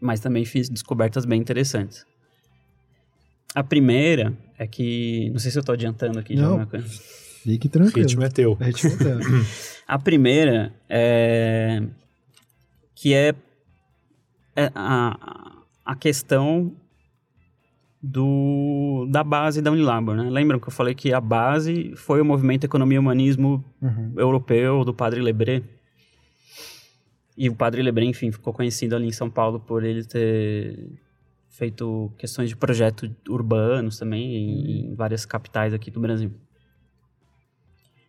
[0.00, 2.06] Mas também fiz descobertas bem interessantes.
[3.54, 5.30] A primeira é que.
[5.30, 6.48] Não sei se eu tô adiantando aqui já Não.
[6.50, 6.86] alguma coisa.
[6.88, 8.06] Fique O tranquilo.
[8.06, 8.54] ritmo é teu.
[8.54, 9.18] Ritmo é teu.
[9.86, 11.82] A primeira é.
[12.94, 13.34] Que é.
[14.56, 16.72] é a, a questão
[18.02, 20.28] do, da base da Unilabor, né?
[20.30, 24.12] Lembram que eu falei que a base foi o movimento Economia e Humanismo Uhum.
[24.16, 25.62] europeu do Padre Lebré.
[27.36, 30.88] E o Padre Lebré, enfim, ficou conhecido ali em São Paulo por ele ter
[31.56, 36.32] feito questões de projetos urbanos também em, em várias capitais aqui do Brasil.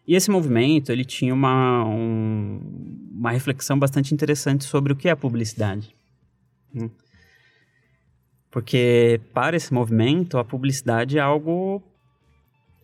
[0.07, 5.15] E esse movimento, ele tinha uma, um, uma reflexão bastante interessante sobre o que é
[5.15, 5.95] publicidade.
[6.73, 6.89] Hum.
[8.51, 11.83] Porque para esse movimento, a publicidade é algo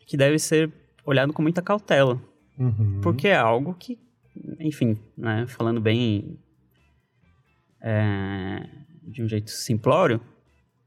[0.06, 0.72] que deve ser
[1.06, 2.22] olhado com muita cautela.
[2.58, 3.00] Uhum.
[3.02, 3.98] Porque é algo que,
[4.60, 6.38] enfim, né, falando bem
[7.82, 8.68] é,
[9.04, 10.20] de um jeito simplório,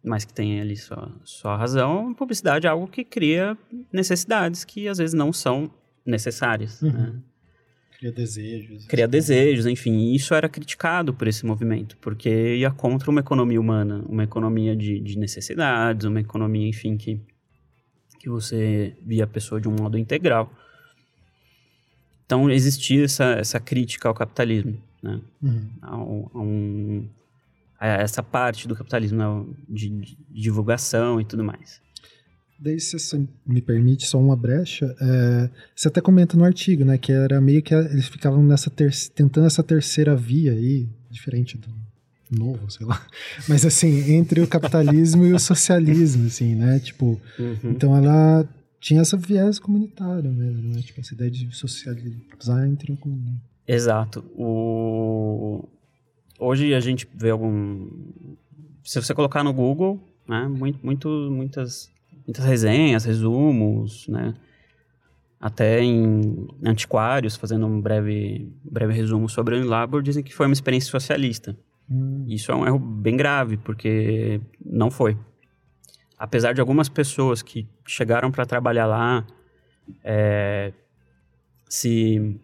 [0.05, 3.57] mas que tem ali sua, sua razão, publicidade é algo que cria
[3.90, 5.70] necessidades que às vezes não são
[6.05, 6.82] necessárias.
[6.82, 6.92] Uhum.
[6.92, 7.20] Né?
[7.98, 8.86] Cria desejos.
[8.86, 9.94] Cria desejos, enfim.
[9.94, 14.76] E isso era criticado por esse movimento, porque ia contra uma economia humana, uma economia
[14.76, 17.18] de, de necessidades, uma economia, enfim, que,
[18.18, 20.52] que você via a pessoa de um modo integral.
[22.26, 25.20] Então existia essa, essa crítica ao capitalismo, né?
[25.42, 25.70] Uhum.
[25.80, 27.09] A, a um,
[27.87, 29.55] essa parte do capitalismo né?
[29.68, 31.82] de, de divulgação e tudo mais.
[32.59, 36.97] Daí, se você me permite só uma brecha, é, você até comenta no artigo, né,
[36.97, 41.68] que era meio que eles ficavam nessa ter, tentando essa terceira via aí, diferente do
[42.30, 43.05] novo, sei lá,
[43.49, 47.20] mas assim, entre o capitalismo e o socialismo, assim, né, tipo,
[47.64, 48.49] então ela
[48.80, 53.37] tinha essa viés comunitário mesmo, né, tipo, essa ideia de socializar entre o comum.
[53.66, 54.24] Exato.
[54.37, 55.68] O...
[56.39, 57.89] Hoje a gente vê algum.
[58.82, 61.91] Se você colocar no Google, né, muito, muito, muitas,
[62.26, 64.35] muitas resenhas, resumos, né,
[65.41, 70.53] até em antiquários, fazendo um breve, breve resumo sobre o Unilabor, dizem que foi uma
[70.53, 71.57] experiência socialista.
[71.91, 75.16] Hum, Isso é um erro bem grave, porque não foi.
[76.18, 79.26] Apesar de algumas pessoas que chegaram para trabalhar lá
[80.03, 80.72] é,
[81.68, 82.41] se,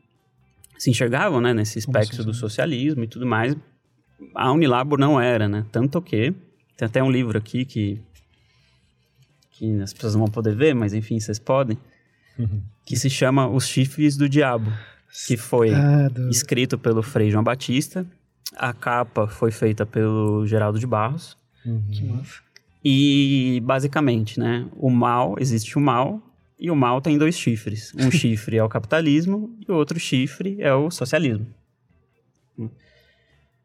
[0.77, 3.57] se enxergavam né, nesse espectro do socialismo e tudo mais,
[4.35, 5.65] a Unilabor não era, né?
[5.73, 6.33] Tanto que
[6.77, 8.01] tem até um livro aqui que,
[9.53, 11.77] que as pessoas não vão poder ver, mas enfim, vocês podem,
[12.39, 12.63] Uhum.
[12.87, 14.73] que se chama Os Chifres do Diabo,
[15.27, 18.07] que foi Ah, do, escrito pelo Frei João Batista.
[18.57, 21.37] A capa foi feita pelo Geraldo de Barros.
[21.93, 22.17] que Uhum.
[22.17, 22.41] massa.
[22.83, 26.23] E, basicamente, né, o mal, existe o mal,
[26.59, 27.93] e o mal tem dois chifres.
[27.95, 31.47] Um chifre é o capitalismo e o outro chifre é o socialismo.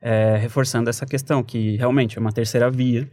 [0.08, 3.10] É, reforçando essa questão, que realmente é uma terceira via,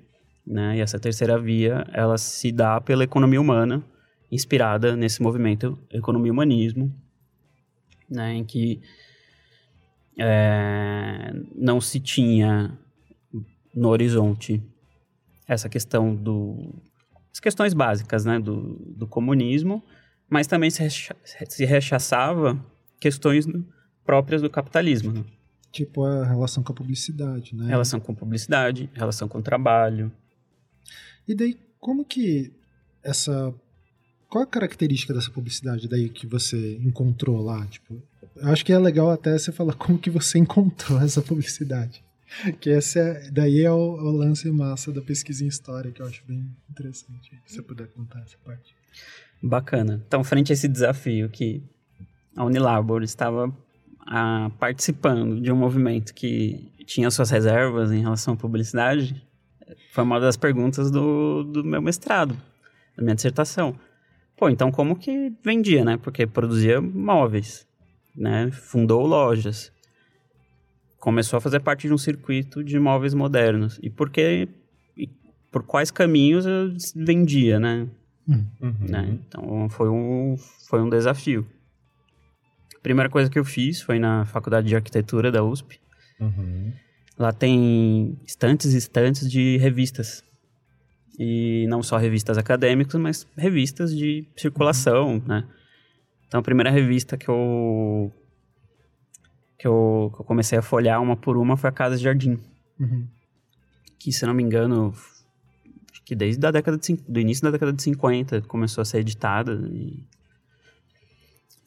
[0.47, 3.83] né, e essa terceira via, ela se dá pela economia humana,
[4.31, 6.95] inspirada nesse movimento economia-humanismo,
[8.11, 8.83] né, em que
[10.19, 12.79] é, não se tinha
[13.75, 14.63] no horizonte
[15.49, 16.75] essa questão do
[17.33, 18.39] as questões básicas né?
[18.39, 19.83] Do, do comunismo
[20.29, 22.63] mas também se, recha- se rechaçava
[23.01, 23.47] questões
[24.05, 25.25] próprias do capitalismo né?
[25.73, 27.67] Tipo a relação com a publicidade, né?
[27.67, 30.13] relação com publicidade relação com trabalho
[31.27, 32.53] E daí, como que
[33.03, 33.55] essa.
[34.29, 37.67] Qual a característica dessa publicidade daí que você encontrou lá?
[37.67, 38.03] Tipo,
[38.37, 42.03] eu acho que é legal até você falar como que você encontrou essa publicidade.
[42.61, 46.07] Que essa é, daí é o, o lance massa da pesquisa em história, que eu
[46.07, 47.31] acho bem interessante.
[47.45, 48.75] Se você puder contar essa parte.
[49.43, 50.03] Bacana.
[50.07, 51.63] Então, frente a esse desafio que
[52.35, 53.55] a Unilabor estava
[54.07, 59.27] ah, participando de um movimento que tinha suas reservas em relação à publicidade,
[59.93, 62.37] foi uma das perguntas do, do meu mestrado,
[62.97, 63.75] da minha dissertação.
[64.37, 65.97] Pô, então como que vendia, né?
[65.97, 67.67] Porque produzia móveis,
[68.17, 68.51] né?
[68.51, 69.73] Fundou lojas.
[70.99, 73.79] Começou a fazer parte de um circuito de móveis modernos.
[73.83, 74.49] E por que...
[74.97, 75.09] e
[75.51, 77.87] por quais caminhos eu vendia, né?
[78.27, 78.75] Uhum.
[78.81, 79.19] né?
[79.27, 80.37] Então foi um,
[80.69, 81.47] foi um desafio.
[82.83, 85.81] Primeira coisa que eu fiz foi na Faculdade de Arquitetura da USP.
[86.19, 86.73] Uhum.
[87.19, 90.25] Lá tem estantes e estantes de revistas.
[91.19, 95.47] E não só revistas acadêmicas, mas revistas de circulação, né?
[96.27, 98.11] Então a primeira revista que eu,
[99.59, 102.39] que eu que eu comecei a folhear uma por uma foi a Casa de Jardim
[102.81, 103.07] Uhum.
[103.99, 104.93] que, se não me engano,
[105.93, 108.99] acho que desde a década de, do início da década de 50 começou a ser
[108.99, 110.03] editada e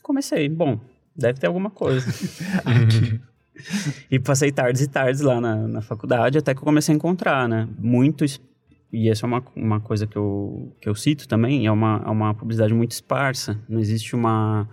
[0.04, 0.82] comecei, bom,
[1.16, 2.08] deve ter alguma coisa.
[4.12, 7.48] e passei tardes e tardes lá na, na faculdade até que eu comecei a encontrar,
[7.48, 8.40] né, muitos
[8.98, 12.10] e essa é uma, uma coisa que eu, que eu cito também, é uma, é
[12.10, 14.70] uma publicidade muito esparsa, não existe uma,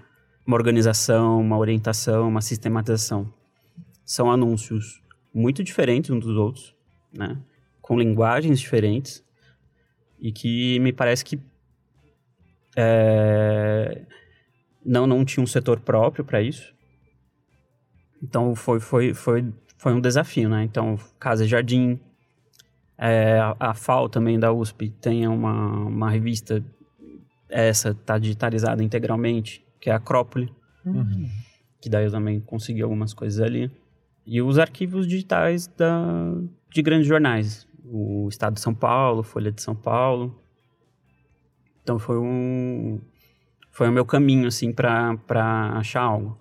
[0.46, 3.34] uma organização, uma orientação, uma sistematização.
[4.04, 5.02] São anúncios
[5.34, 6.72] muito diferentes uns dos outros,
[7.12, 7.36] né?
[7.80, 9.24] Com linguagens diferentes
[10.20, 11.40] e que me parece que
[12.76, 14.02] é,
[14.84, 16.74] não não tinha um setor próprio para isso.
[18.22, 20.64] Então foi foi foi foi um desafio, né?
[20.64, 21.98] Então Casa e Jardim,
[22.96, 26.64] é, a, a FAO também da USP tem uma, uma revista
[27.48, 30.50] essa tá digitalizada integralmente que é a Acrópole
[30.84, 31.28] Uhum.
[31.80, 33.70] que daí eu também consegui algumas coisas ali.
[34.26, 36.32] E os arquivos digitais da,
[36.70, 40.40] de grandes jornais, o Estado de São Paulo, Folha de São Paulo.
[41.82, 43.00] Então foi um
[43.72, 45.18] foi o meu caminho assim para
[45.74, 46.38] achar algo.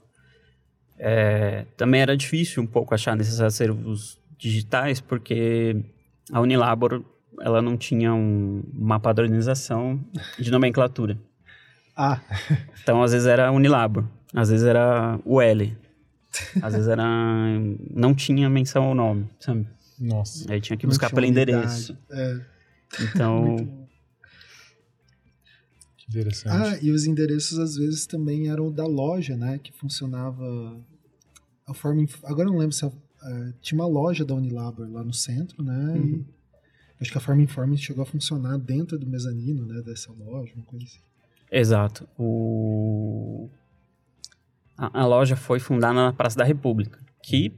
[0.99, 5.83] É, também era difícil um pouco achar nesses acervos digitais porque
[6.31, 7.03] a Unilabor
[7.39, 9.99] ela não tinha um, uma padronização
[10.37, 11.17] de nomenclatura.
[11.97, 12.19] Ah,
[12.83, 15.75] Então, às vezes era Unilabor, às vezes era o L,
[16.61, 17.03] às vezes era...
[17.89, 19.67] não tinha menção ao nome, sabe?
[19.99, 20.51] Nossa.
[20.51, 21.97] Aí tinha que buscar pelo endereço.
[22.11, 22.39] É.
[23.01, 23.80] Então,
[26.11, 26.55] interessante.
[26.55, 29.57] Ah, e os endereços às vezes também eram da loja, né?
[29.57, 30.77] Que funcionava.
[31.67, 32.05] A forma.
[32.23, 32.85] Agora não lembro se.
[32.85, 32.91] a-
[33.23, 35.97] eh, tinha uma loja da Unilabor lá no centro, né?
[35.97, 36.25] E
[36.99, 39.81] acho que a Forma Informe chegou a funcionar dentro do mezanino, né?
[39.81, 40.99] Dessa loja, uma coisa assim.
[41.51, 42.07] exato.
[42.17, 43.49] O...
[44.77, 47.51] A, a loja foi fundada na Praça da República, que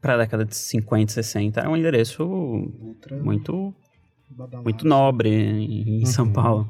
[0.00, 3.72] para a década de 50 e 60 era um endereço Outra muito
[4.30, 4.62] badalada.
[4.64, 6.32] muito nobre em em São Uhum.
[6.32, 6.68] Paulo.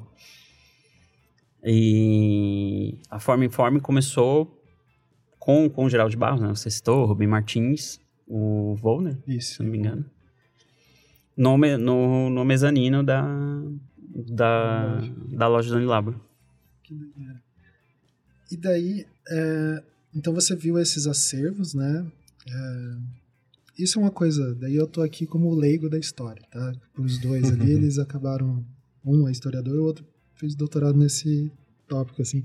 [1.65, 4.63] E a Forma Informe começou
[5.39, 6.49] com, com o Geraldo Barros, né?
[6.49, 9.63] Você citou, Rubem Martins, o Volner, se Isso.
[9.63, 10.05] não me engano.
[11.37, 13.25] No, no, no mezanino da,
[14.15, 15.15] da, loja.
[15.31, 16.15] da loja da Unilabor.
[16.83, 17.43] Que doideira.
[18.51, 19.83] E daí, é,
[20.15, 22.07] então você viu esses acervos, né?
[22.47, 22.97] É,
[23.79, 26.73] isso é uma coisa, daí eu tô aqui como o leigo da história, tá?
[26.97, 28.65] Os dois ali, eles acabaram,
[29.05, 31.51] um é historiador e o outro fez doutorado nesse
[31.89, 32.45] tópico, assim.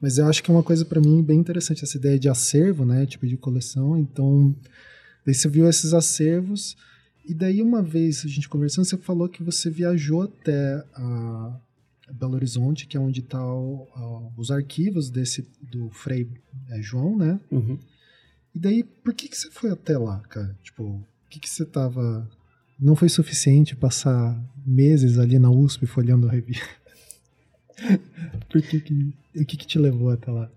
[0.00, 2.84] Mas eu acho que é uma coisa para mim bem interessante, essa ideia de acervo,
[2.84, 3.06] né?
[3.06, 3.96] Tipo de coleção.
[3.96, 4.54] Então,
[5.24, 6.76] daí você viu esses acervos,
[7.24, 11.60] e daí uma vez a gente conversando, você falou que você viajou até a,
[12.12, 13.40] Belo Horizonte, que é onde está
[14.36, 16.28] os arquivos desse do Frei
[16.68, 17.38] é, João, né?
[17.50, 17.78] Uhum.
[18.54, 20.56] E daí, por que, que você foi até lá, cara?
[20.62, 22.28] Tipo, o que, que você tava.
[22.78, 26.66] Não foi suficiente passar meses ali na USP folhando a revista?
[28.48, 29.14] Por que que.
[29.36, 30.50] O que, que te levou até lá?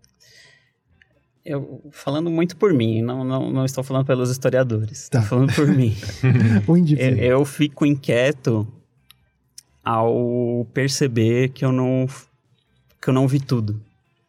[1.46, 5.20] Eu, falando muito por mim, não, não, não estou falando pelos historiadores, Tá.
[5.20, 5.94] estou falando por mim.
[6.98, 8.66] Eu, eu fico inquieto
[9.84, 12.08] ao perceber que eu não
[13.02, 13.82] que eu não vi tudo.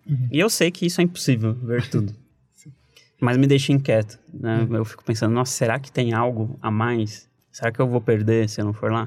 [0.05, 0.29] Uhum.
[0.33, 2.13] E eu sei que isso é impossível, ver tudo.
[3.21, 4.67] Mas me deixa inquieto, né?
[4.73, 7.29] Eu fico pensando, nossa, será que tem algo a mais?
[7.53, 9.07] Será que eu vou perder se eu não for lá?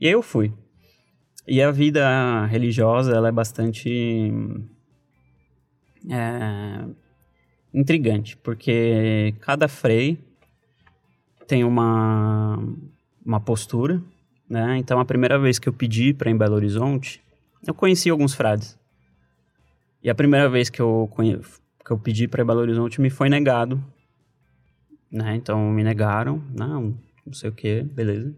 [0.00, 0.50] E aí eu fui.
[1.50, 4.30] E a vida religiosa, ela é bastante
[6.10, 6.84] é,
[7.72, 10.18] intrigante, porque cada frei
[11.46, 12.62] tem uma,
[13.24, 14.02] uma postura,
[14.46, 14.76] né?
[14.76, 17.22] Então, a primeira vez que eu pedi para em Belo Horizonte,
[17.66, 18.78] eu conheci alguns frades.
[20.02, 21.10] E a primeira vez que eu,
[21.82, 23.82] que eu pedi para Belo Horizonte me foi negado,
[25.10, 25.34] né?
[25.34, 26.94] Então, me negaram, não,
[27.24, 28.36] não sei o que, beleza.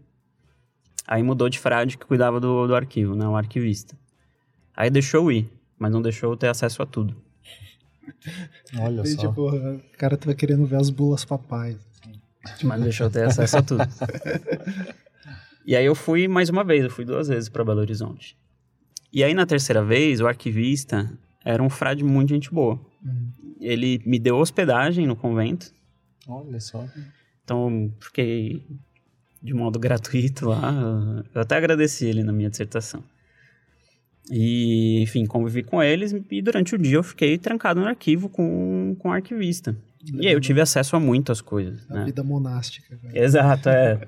[1.10, 3.26] Aí mudou de frade que cuidava do, do arquivo, né?
[3.26, 3.98] O arquivista.
[4.76, 7.16] Aí deixou eu ir, mas não deixou eu ter acesso a tudo.
[8.78, 9.16] Olha só.
[9.28, 11.76] tipo, o cara tava querendo ver as bulas papais.
[12.44, 12.64] assim.
[12.64, 13.82] Mas deixou eu ter acesso a tudo.
[15.66, 18.36] E aí eu fui mais uma vez, eu fui duas vezes para Belo Horizonte.
[19.12, 22.80] E aí na terceira vez, o arquivista era um frade muito gente boa.
[23.04, 23.30] Uhum.
[23.60, 25.70] Ele me deu hospedagem no convento,
[26.26, 26.88] Olha só.
[27.44, 28.66] então fiquei
[29.42, 31.24] de modo gratuito lá.
[31.34, 33.02] Eu até agradeci ele na minha dissertação.
[34.30, 38.94] E, enfim, convivi com eles e durante o dia eu fiquei trancado no arquivo com,
[38.98, 39.76] com o arquivista.
[40.14, 42.04] E aí eu tive acesso a muitas coisas, A né?
[42.06, 42.98] vida monástica.
[43.12, 44.00] Exato, é.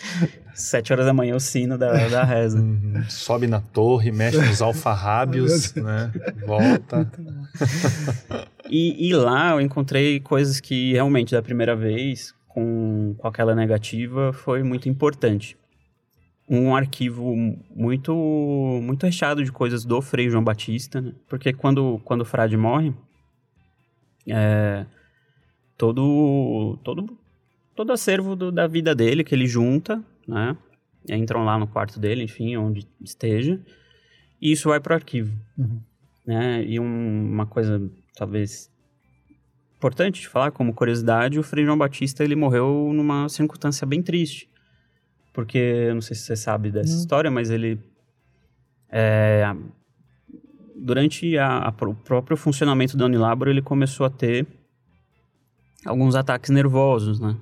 [0.54, 2.58] Sete horas da manhã o sino da, da reza.
[2.58, 3.04] Uhum.
[3.08, 6.10] Sobe na torre, mexe nos alfarrábios, né?
[6.46, 7.10] Volta.
[8.70, 14.32] E, e lá eu encontrei coisas que realmente da primeira vez, com, com aquela negativa,
[14.32, 15.58] foi muito importante.
[16.48, 17.36] Um arquivo
[17.74, 18.14] muito
[18.82, 21.12] muito recheado de coisas do Frei João Batista, né?
[21.28, 22.94] Porque quando, quando o frade morre,
[24.26, 24.86] é,
[25.76, 27.18] todo, todo,
[27.74, 30.56] todo acervo do- da vida dele que ele junta, né?
[31.10, 33.60] Entram lá no quarto dele, enfim, onde esteja,
[34.40, 35.36] e isso vai para o arquivo.
[35.58, 35.80] Uhum.
[36.26, 36.64] Né?
[36.64, 37.82] E um- uma coisa,
[38.16, 38.70] talvez,
[39.86, 44.48] importante de falar, como curiosidade, o Frei João Batista, ele morreu numa circunstância bem triste.
[45.32, 46.98] Porque, eu não sei se você sabe dessa Não.
[47.00, 47.78] história, mas ele...
[48.90, 49.44] é,
[50.74, 54.46] durante a- a o próprio funcionamento da Unilabor, ele começou a ter
[55.84, 57.36] alguns ataques nervosos, né?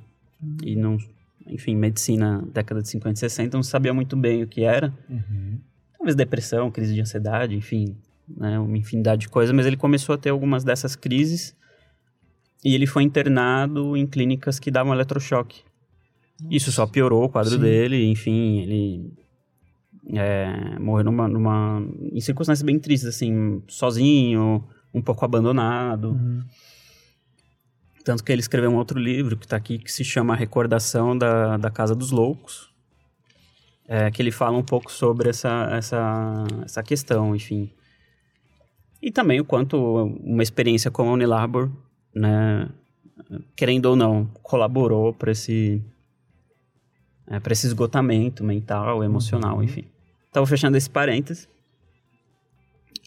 [0.62, 0.98] E não...
[1.46, 5.58] Enfim, medicina, década de 50 e 60, não sabia muito bem o que era Uhum.
[5.96, 10.18] talvez depressão, crise de ansiedade, enfim, né, uma infinidade de coisas, mas ele começou a
[10.18, 11.54] ter algumas dessas crises
[12.64, 15.62] e ele foi internado em clínicas que davam eletrochoque.
[16.50, 17.60] Isso só piorou o quadro Sim.
[17.60, 19.12] dele, enfim, ele
[20.08, 26.10] é, morreu numa, numa, em circunstâncias bem tristes, assim, sozinho, um pouco abandonado.
[26.10, 26.42] Uhum.
[28.04, 31.56] Tanto que ele escreveu um outro livro que está aqui, que se chama Recordação da,
[31.56, 32.70] da Casa dos Loucos,
[33.86, 37.70] é, que ele fala um pouco sobre essa, essa, essa questão, enfim.
[39.00, 39.76] E também o quanto
[40.22, 41.70] uma experiência como a Unilabor,
[42.14, 42.68] né,
[43.56, 45.82] querendo ou não, colaborou para esse,
[47.26, 49.62] é, para esse esgotamento mental, emocional, Uhum.
[49.62, 49.84] enfim.
[50.30, 51.48] Então, fechando esse parênteses,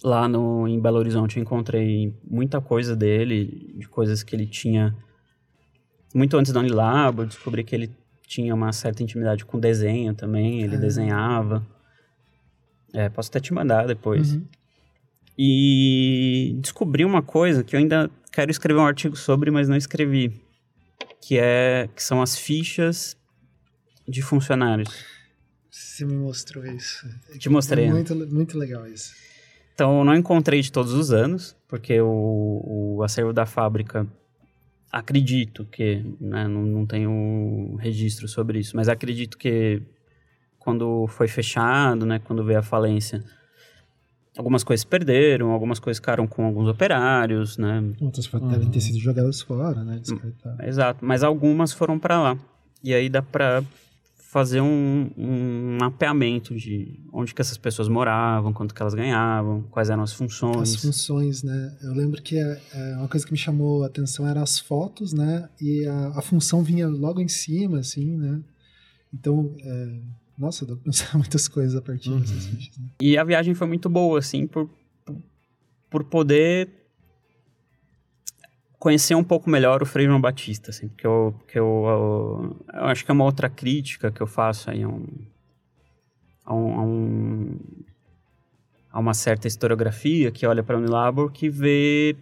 [0.03, 4.95] lá no, em Belo Horizonte eu encontrei muita coisa dele, de coisas que ele tinha
[6.15, 7.91] muito antes da Unilab, eu descobri que ele
[8.25, 10.79] tinha uma certa intimidade com desenho também, ele Ah.
[10.79, 11.65] desenhava.
[12.93, 14.33] É, posso até te mandar depois.
[14.33, 14.45] Uhum.
[15.37, 20.41] E descobri uma coisa que eu ainda quero escrever um artigo sobre, mas não escrevi,
[21.21, 23.15] que é que são as fichas
[24.07, 24.89] de funcionários.
[25.69, 27.07] Você me mostrou isso.
[27.37, 27.93] Te mostrei, É né?
[27.93, 29.13] muito, muito legal isso.
[29.73, 34.07] Então, eu não encontrei de todos os anos, porque o, o acervo da fábrica,
[34.91, 39.81] acredito que, né, não, não tenho registro sobre isso, mas acredito que
[40.57, 43.23] quando foi fechado, né, quando veio a falência,
[44.37, 48.47] algumas coisas perderam, algumas coisas ficaram com alguns operários, né, Outras Uhum.
[48.47, 49.99] devem ter sido jogadas fora, né?
[49.99, 50.67] Descartadas.
[50.67, 52.37] Exato, mas algumas foram para lá.
[52.83, 53.63] E aí dá para
[54.29, 59.89] fazer um, um mapeamento de onde que essas pessoas moravam, quanto que elas ganhavam, quais
[59.89, 60.75] eram as funções.
[60.75, 61.75] As funções, né?
[61.81, 65.13] Eu lembro que é, é, uma coisa que me chamou a atenção era as fotos,
[65.13, 65.49] né?
[65.59, 68.41] E a, a função vinha logo em cima, assim, né?
[69.13, 69.99] Então, é,
[70.37, 72.19] nossa, dá pra pensar muitas coisas a partir Uhum.
[72.19, 72.77] dessas fichas.
[72.77, 72.89] Né?
[73.01, 74.69] E a viagem foi muito boa, assim, por,
[75.89, 76.69] por poder
[78.79, 82.85] conhecer um pouco melhor o Frei João Batista, assim, porque eu, porque eu, eu, eu
[82.85, 85.05] acho que é uma outra crítica que eu faço aí a um,
[86.45, 87.59] a um, a um-
[88.99, 92.15] uma certa historiografia que olha para Unilabor que vê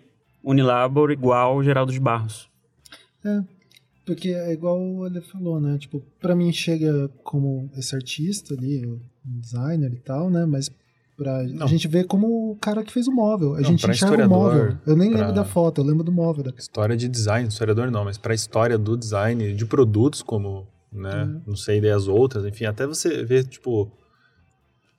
[0.44, 2.50] Unilabor igual Geraldo de Barros.
[4.06, 5.78] Porque é igual ele falou, né?
[5.80, 10.46] Tipo, pra mim chega como esse artista ali, o designer e tal, né?
[10.46, 10.70] Mas
[11.18, 11.66] pra Não.
[11.66, 13.54] a gente vê como o cara que fez o móvel.
[13.56, 14.78] A Não, gente pra enxerga o móvel.
[14.86, 17.90] Eu nem pra- lembro da foto, eu lembro do móvel da História de design, historiador
[17.90, 21.42] não, mas para a história do design de produtos como, né, Uhum.
[21.48, 23.92] não sei ideias outras, enfim, até você ver tipo,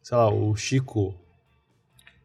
[0.02, 1.14] sei lá, o Chico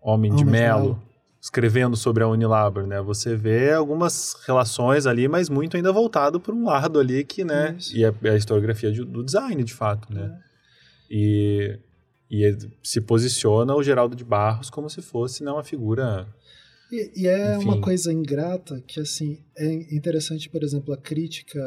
[0.01, 1.03] Homem de Homem de Melo.
[1.41, 3.01] Escrevendo sobre a Unilabor, né?
[3.01, 7.75] Você vê algumas relações ali, mas muito ainda voltado para um lado ali que, né,
[7.77, 7.97] Isso.
[7.97, 10.37] e é é a historiografia de- do design, de fato, né?
[11.09, 11.79] E
[12.29, 16.25] e ele se posiciona o Geraldo de Barros como se fosse né, uma figura
[16.89, 17.65] E, e é Enfim.
[17.65, 21.59] uma coisa ingrata que, assim, é interessante, por exemplo, a crítica.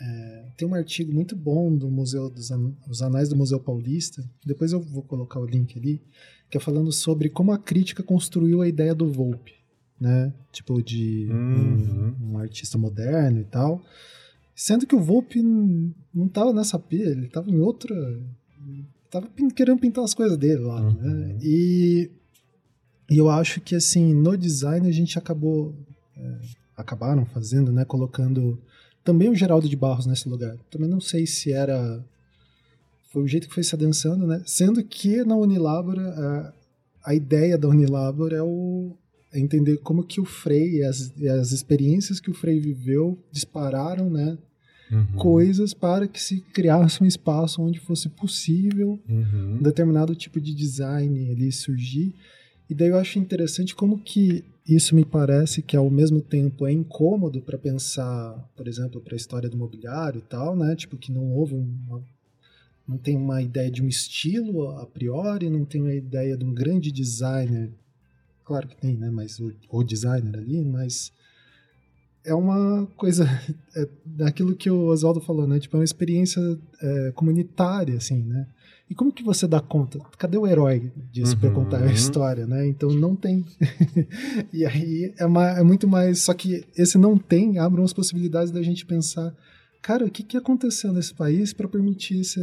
[0.00, 2.72] É, tem um artigo muito bom do Museu dos An-
[3.02, 6.00] Anais do Museu Paulista, depois eu vou colocar o link ali,
[6.50, 9.54] que é falando sobre como a crítica construiu a ideia do Volpe,
[10.00, 10.32] né?
[10.52, 12.14] Tipo, de Uhum.
[12.30, 13.82] um, um artista moderno e tal.
[14.54, 17.94] Sendo que o Volpe não tava nessa pia, ele tava em outra.
[19.10, 20.92] Tava querendo pintar as coisas dele lá, Uhum.
[20.94, 21.38] né?
[21.42, 22.10] E,
[23.10, 25.74] e eu acho que, assim, no design a gente acabou.
[26.16, 26.38] é,
[26.76, 27.84] acabaram fazendo, né?
[27.84, 28.60] Colocando
[29.08, 30.54] também o Geraldo de Barros nesse lugar.
[30.70, 32.04] Também não sei se era.
[33.10, 34.42] Foi o jeito que foi se adensando, né?
[34.44, 36.52] Sendo que na Unilabora, a,
[37.06, 38.92] a ideia da Unilabora é o.
[39.32, 43.18] é entender como que o Frei e as, e as experiências que o Frei viveu
[43.32, 44.36] dispararam, né?
[44.92, 49.56] uhum, Coisas para que se criasse um espaço onde fosse possível uhum.
[49.58, 52.14] um determinado tipo de design ali surgir.
[52.68, 56.72] E daí eu acho interessante como que isso me parece que ao mesmo tempo é
[56.72, 60.76] incômodo para pensar, por exemplo, para a história do mobiliário e tal, né?
[60.76, 62.02] Tipo que não houve uma
[62.86, 66.54] não tem uma ideia de um estilo a priori, não tem uma ideia de um
[66.54, 67.70] grande designer.
[68.42, 69.10] Claro que tem, né?
[69.10, 71.12] Mas o, o designer ali, mas
[72.24, 73.24] é uma coisa
[73.76, 75.60] é, daquilo que o Oswaldo falou, né?
[75.60, 76.40] Tipo, é uma experiência
[76.80, 78.46] é, comunitária, assim, né?
[78.90, 79.98] E como que você dá conta?
[80.16, 81.54] Cadê o herói disso para Uhum.
[81.54, 82.66] contar a história, né?
[82.66, 83.44] Então não tem.
[84.52, 86.20] e aí é, ma- é muito mais.
[86.20, 89.34] Só que esse não tem abre umas possibilidades da gente pensar,
[89.82, 92.40] cara, o que, que aconteceu nesse país para permitir esse.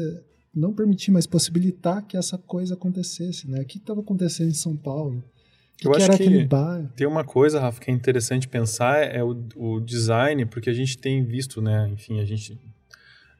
[0.53, 3.59] Não permitir, mas possibilitar que essa coisa acontecesse, né?
[3.61, 5.17] O que estava acontecendo em São Paulo?
[5.17, 6.89] O que, Eu que acho era que- aquele bar?
[6.95, 10.97] Tem uma coisa, Rafa, que é interessante pensar é o, o design, porque a gente
[10.97, 11.89] tem visto, né?
[11.91, 12.57] Enfim, a gente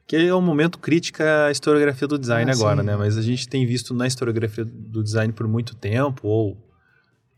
[0.06, 2.86] que é o momento crítica à historiografia do design Ah, agora, sim.
[2.86, 2.96] né?
[2.96, 6.56] Mas a gente tem visto na historiografia do design por muito tempo, ou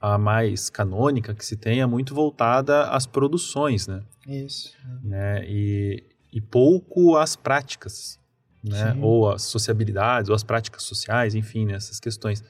[0.01, 4.03] a mais canônica que se é muito voltada às produções, né?
[4.27, 4.73] Isso.
[5.03, 5.45] né?
[5.49, 8.19] E, e pouco às práticas,
[8.63, 8.93] né?
[8.93, 9.01] Sim.
[9.03, 11.75] Ou às sociabilidades, ou às práticas sociais, enfim, né?
[11.75, 12.45] essas questões.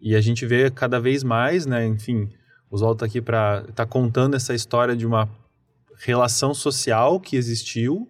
[0.00, 1.86] E a gente vê cada vez mais, né?
[1.86, 2.28] Enfim,
[2.68, 5.30] o Oswaldo está aqui para tá contando essa história de uma
[5.98, 8.08] relação social que existiu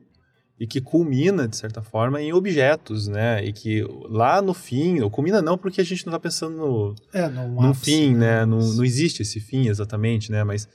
[0.59, 3.44] e que culmina, de certa forma, em objetos, né?
[3.44, 6.94] E que lá no fim, ou culmina não porque a gente não está pensando no,
[7.12, 8.46] É, no, no fim, né?
[8.46, 10.42] Não, Mas- não existe esse fim exatamente, né?
[10.44, 10.66] Mas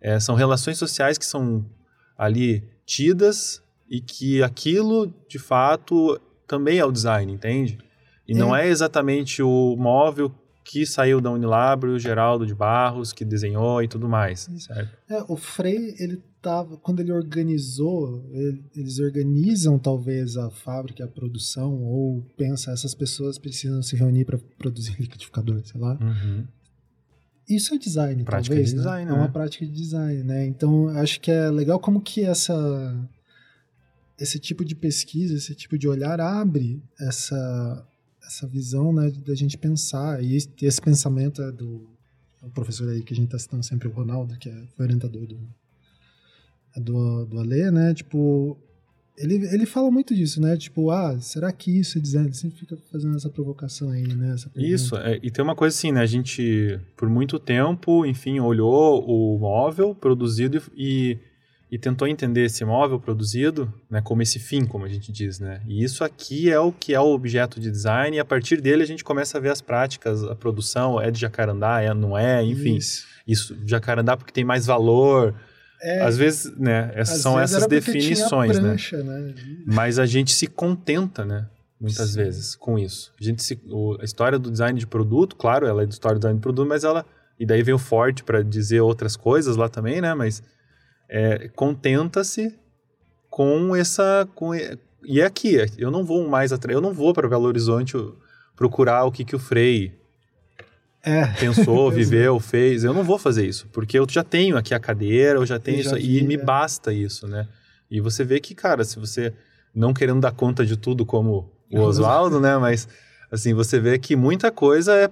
[0.00, 1.64] é, são relações sociais que são
[2.16, 7.78] ali tidas e que aquilo, de fato, também é o design, entende?
[8.26, 10.30] E não é exatamente o móvel
[10.64, 14.90] que saiu da Unilabro, o Geraldo de Barros, que desenhou e tudo mais, certo?
[15.08, 21.08] É, o Frey, ele tava, quando ele organizou, ele- eles organizam talvez a fábrica, a
[21.08, 25.98] produção, ou pensa, essas pessoas precisam se reunir para produzir liquidificador, sei lá.
[27.48, 28.82] Isso é design, Prática talvez, de né?
[28.82, 29.30] design, É uma né?
[29.32, 30.46] prática de design, né?
[30.46, 32.54] Então, acho que é legal como que essa
[34.18, 37.86] esse tipo de pesquisa, esse tipo de olhar abre essa
[38.26, 40.22] essa visão, né, da gente pensar.
[40.22, 41.88] E esse, esse pensamento é do
[42.42, 45.26] o professor aí que a gente tá citando sempre, o Ronaldo, que é foi orientador
[45.26, 45.38] do é
[46.76, 47.94] do, do Alê, né?
[47.94, 48.56] Tipo,
[49.18, 50.56] ele, ele fala muito disso, né?
[50.56, 52.28] Tipo, ah, será que isso é design?
[52.28, 54.36] Ele sempre fica fazendo essa provocação aí, né?
[54.56, 56.00] Isso, é, e tem uma coisa assim, né?
[56.00, 61.18] A gente, por muito tempo, enfim, olhou o móvel produzido e,
[61.68, 65.60] e tentou entender esse móvel produzido né, como esse fim, como a gente diz, né?
[65.66, 68.84] E isso aqui é o que é o objeto de design e a partir dele
[68.84, 72.44] a gente começa a ver as práticas, a produção, é de jacarandá, é, não é,
[72.44, 72.76] enfim.
[72.76, 73.04] Isso.
[73.26, 75.34] Isso, jacarandá porque tem mais valor.
[75.80, 76.90] É, Às vezes, né?
[76.94, 78.68] Essas Às são vezes essas definições, né?
[78.68, 79.34] prancha, né?
[79.66, 81.46] Mas a gente se contenta, né?
[81.80, 82.16] Muitas Sim.
[82.16, 83.12] vezes com isso.
[83.20, 86.16] A gente se, o- a história do design de produto, claro, ela é de história
[86.16, 87.06] do design de produto, mas ela
[87.38, 90.12] e daí vem o forte para dizer outras coisas lá também, né?
[90.14, 90.42] Mas
[91.08, 92.52] é, contenta-se
[93.30, 95.56] com essa com, e- e é aqui.
[95.78, 96.74] Eu não vou mais atrás.
[96.74, 97.94] Eu não vou para Belo Horizonte
[98.56, 99.96] procurar o que que o Frei
[101.04, 102.84] É, pensou, viveu, fez.
[102.84, 105.76] Eu não vou fazer isso, porque eu já tenho aqui a cadeira, eu já tenho
[105.78, 106.38] Eu isso já e vi, me é.
[106.44, 107.48] basta isso, né?
[107.90, 109.32] E você vê que, cara, se você
[109.74, 111.80] não querendo dar conta de tudo como o.
[111.80, 112.56] Oswaldo, né?
[112.58, 112.88] Mas
[113.30, 115.10] assim, você vê que muita coisa é,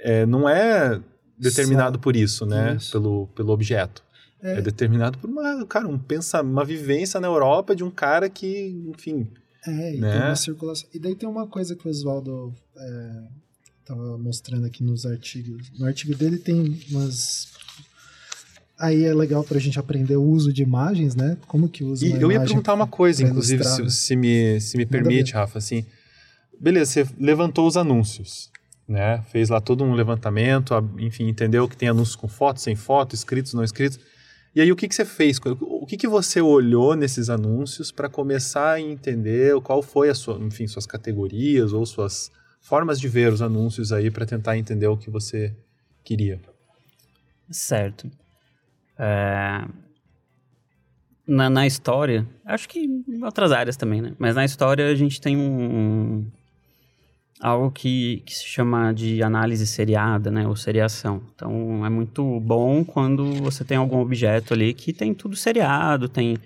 [0.00, 1.00] é- não é
[1.38, 2.76] determinado Só por isso, né?
[2.76, 2.92] isso.
[2.92, 4.02] Pelo, pelo objeto.
[4.42, 4.58] É.
[4.58, 4.60] É.
[4.60, 9.28] determinado por uma, cara, um pensa, uma vivência na Europa de um cara que, enfim,
[9.64, 10.10] é, e Né?
[10.12, 10.88] tem uma circulação.
[10.92, 13.22] E daí tem uma coisa que o Oswaldo é,
[13.94, 15.70] tava mostrando aqui nos artigos.
[15.78, 17.48] No artigo dele tem umas.
[18.78, 21.36] Aí é legal pra gente aprender o uso de imagens, né?
[21.46, 23.88] Como que usa E uma eu ia perguntar uma coisa, inclusive, se, né?
[23.88, 25.84] se me, se me permite, Rafa, assim.
[26.58, 28.50] Beleza, você levantou os anúncios,
[28.88, 29.22] né?
[29.30, 33.52] Fez lá todo um levantamento, enfim, entendeu que tem anúncios com foto, sem foto, escritos,
[33.54, 34.00] não escritos.
[34.54, 35.38] E aí, o que, que você fez?
[35.60, 40.38] O que, que você olhou nesses anúncios para começar a entender qual foi a sua,
[40.38, 42.30] enfim, suas categorias ou suas
[42.62, 45.54] formas de ver os anúncios aí para tentar entender o que você
[46.02, 46.40] queria?
[47.50, 48.10] Certo.
[48.98, 49.64] É,
[51.26, 54.14] Na, na história, acho que em outras áreas também, né?
[54.18, 56.26] Mas na história a gente tem um,
[57.40, 60.46] algo que, que se chama de análise seriada, né?
[60.46, 61.22] Ou seriação.
[61.34, 66.38] Então é muito bom quando você tem algum objeto ali que tem tudo seriado, tem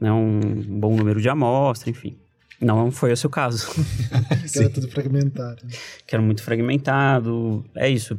[0.00, 0.40] né, um
[0.80, 2.16] bom número de amostra, enfim.
[2.64, 3.66] Não foi esse o caso.
[4.50, 5.62] Que era tudo fragmentado.
[6.06, 7.64] que era muito fragmentado.
[7.74, 8.18] É isso.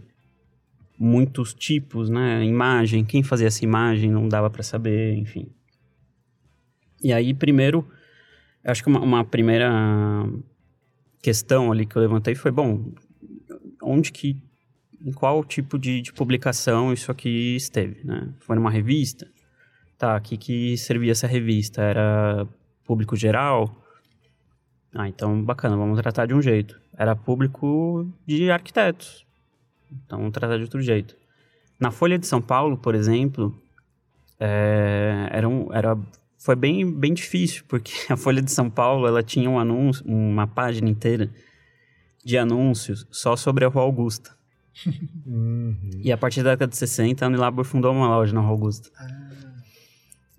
[0.98, 2.44] Muitos tipos, né?
[2.44, 5.48] Imagem, quem fazia essa imagem não dava para saber, enfim.
[7.02, 7.88] E aí, primeiro,
[8.64, 9.70] acho que uma, uma primeira
[11.22, 12.92] questão ali que eu levantei foi, bom,
[13.82, 14.42] onde que,
[15.04, 18.30] em qual tipo de, de publicação isso aqui esteve, né?
[18.40, 19.28] Foi numa revista?
[19.98, 21.82] Tá, o que que servia essa revista?
[21.82, 22.48] Era
[22.84, 23.85] público geral?
[24.98, 26.80] Ah, então bacana, vamos tratar de um jeito.
[26.98, 29.26] Era público de arquitetos.
[29.92, 31.16] Então vamos tratar de outro jeito.
[31.78, 33.54] Na Folha de São Paulo, por exemplo,
[34.40, 35.98] é, era, um, era
[36.38, 40.48] foi bem, bem difícil, porque a Folha de São Paulo ela tinha um anúncio, uma
[40.48, 41.30] página inteira
[42.24, 44.32] de anúncios só sobre a Rua Augusta.
[46.04, 48.92] E a partir da década de 60, a Unilabor fundou uma loja na Rua Augusta.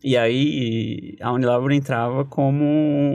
[0.07, 2.65] E aí a Unilabor entrava como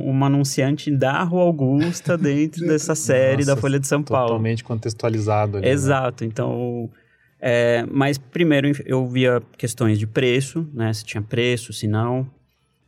[0.06, 4.28] uma anunciante da Rua Augusta dentro dessa série da Nossa, Folha de São Paulo.
[4.28, 5.68] Totalmente contextualizado ali.
[5.68, 5.72] né?
[5.72, 6.92] Exato, então.
[7.40, 10.92] é, mas primeiro eu via questões de preço, né?
[10.92, 12.30] Se tinha preço, se não.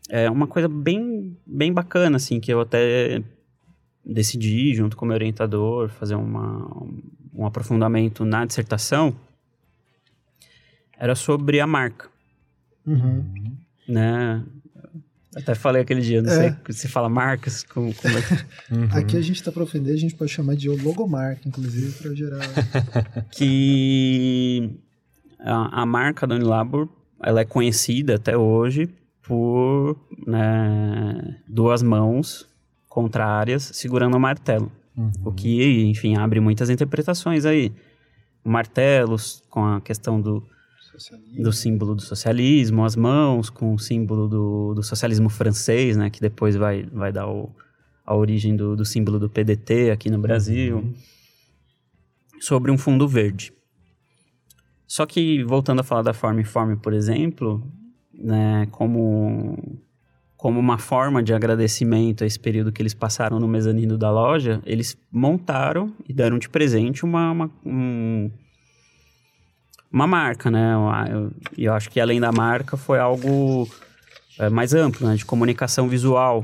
[0.09, 3.23] é uma coisa bem, bem bacana, assim, que eu até
[4.05, 6.67] decidi, junto com o meu orientador, fazer uma,
[7.33, 9.15] um aprofundamento na dissertação,
[10.99, 12.11] era sobre a marca,
[12.85, 13.62] Uhum.
[13.87, 14.43] Né?
[15.35, 16.51] Até falei aquele dia, não É.
[16.63, 18.33] sei se fala marcas, como, como é que...
[18.73, 18.87] Uhum.
[18.91, 22.39] Aqui a gente tá pra ofender, a gente pode chamar de logomarca, inclusive, pra gerar.
[23.31, 24.79] que
[25.39, 26.87] a, a marca da Unilabor,
[27.21, 28.89] ela é conhecida até hoje
[29.23, 32.47] por né, duas mãos
[32.87, 34.71] contrárias segurando o martelo.
[34.95, 35.11] Uhum.
[35.25, 37.71] O que, enfim, abre muitas interpretações aí.
[38.43, 39.15] O martelo
[39.49, 40.45] com a questão do.
[41.41, 46.21] Do símbolo do socialismo, as mãos com o símbolo do, do socialismo francês, né, que
[46.21, 47.49] depois vai, vai dar o,
[48.05, 50.93] a origem do, do símbolo do PDT aqui no Brasil,
[52.39, 53.53] sobre um fundo verde.
[54.87, 57.65] Só que, voltando a falar da Form Informe, por exemplo,
[58.13, 59.79] né, como,
[60.37, 64.61] como uma forma de agradecimento a esse período que eles passaram no mezanino da loja,
[64.65, 68.29] eles montaram e deram de presente uma, uma, um-
[69.93, 70.73] uma marca, né?
[71.11, 73.69] Eu- E eu, acho que além da marca foi algo
[74.39, 75.15] é, mais amplo, né?
[75.15, 76.43] De comunicação visual.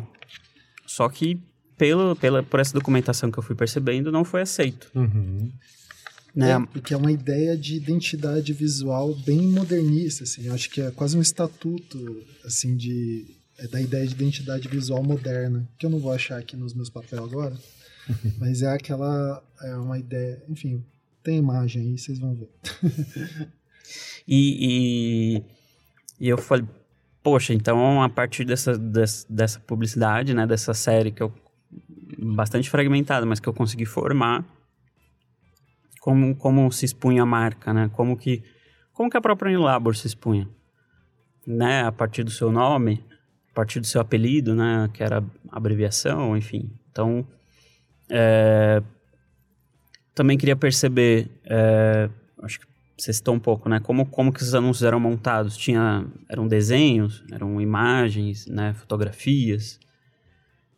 [0.85, 1.39] Só que
[1.77, 4.91] pelo, pela, por essa documentação que eu fui percebendo, não foi aceito.
[4.93, 5.51] Uhum.
[6.35, 6.51] Né?
[6.51, 10.45] É, porque é uma ideia de identidade visual bem modernista, assim.
[10.45, 11.97] Eu acho que é quase um estatuto,
[12.45, 13.25] assim, de
[13.57, 16.89] é da ideia de identidade visual moderna, que eu não vou achar aqui nos meus
[16.89, 17.57] papéis agora,
[18.39, 20.81] mas é aquela é uma ideia, enfim,
[21.23, 22.49] tem imagem aí, vocês vão ver.
[24.31, 25.43] E, e,
[26.19, 26.63] e eu falei,
[27.23, 31.33] poxa, então a partir dessa, dessa, dessa publicidade, né, dessa série que eu
[32.17, 34.45] bastante fragmentada, mas que eu consegui formar,
[36.01, 37.89] como, como se expunha a marca, né?
[37.93, 38.43] Como que,
[38.93, 40.47] como que a própria Unilabor se expunha,
[41.45, 41.83] né?
[41.83, 43.03] A partir do seu nome,
[43.51, 44.89] a partir do seu apelido, né?
[44.93, 46.71] Que era abreviação, enfim.
[46.91, 47.27] Então,
[48.09, 48.81] é,
[50.13, 52.09] também queria perceber, é,
[52.41, 53.79] acho que você citou um pouco, né?
[53.79, 55.55] Como, como que esses anúncios eram montados?
[55.55, 58.73] Tinha, eram desenhos, eram imagens, né?
[58.73, 59.79] Fotografias.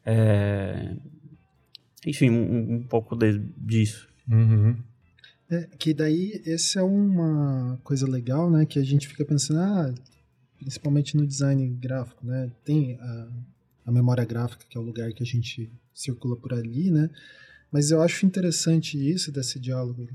[0.05, 0.95] É,
[2.05, 4.07] enfim, um, um pouco de- disso.
[4.29, 4.77] Uhum.
[5.49, 8.65] É, que daí, esse é uma coisa legal, né?
[8.65, 9.93] Que a gente fica pensando, ah,
[10.59, 12.51] principalmente no design gráfico, né?
[12.63, 13.27] Tem a,
[13.87, 17.09] a memória gráfica, que é o lugar que a gente circula por ali, né?
[17.71, 20.05] Mas eu acho interessante isso, desse diálogo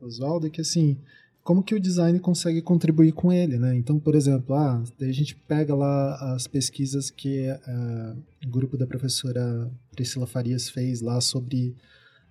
[0.00, 0.96] o Oswaldo, é que assim,
[1.42, 3.76] como que o design consegue contribuir com ele, né?
[3.76, 8.76] Então, por exemplo, ah, daí a gente pega lá as pesquisas que ah, o grupo
[8.76, 11.76] da professora Priscila Farias fez lá sobre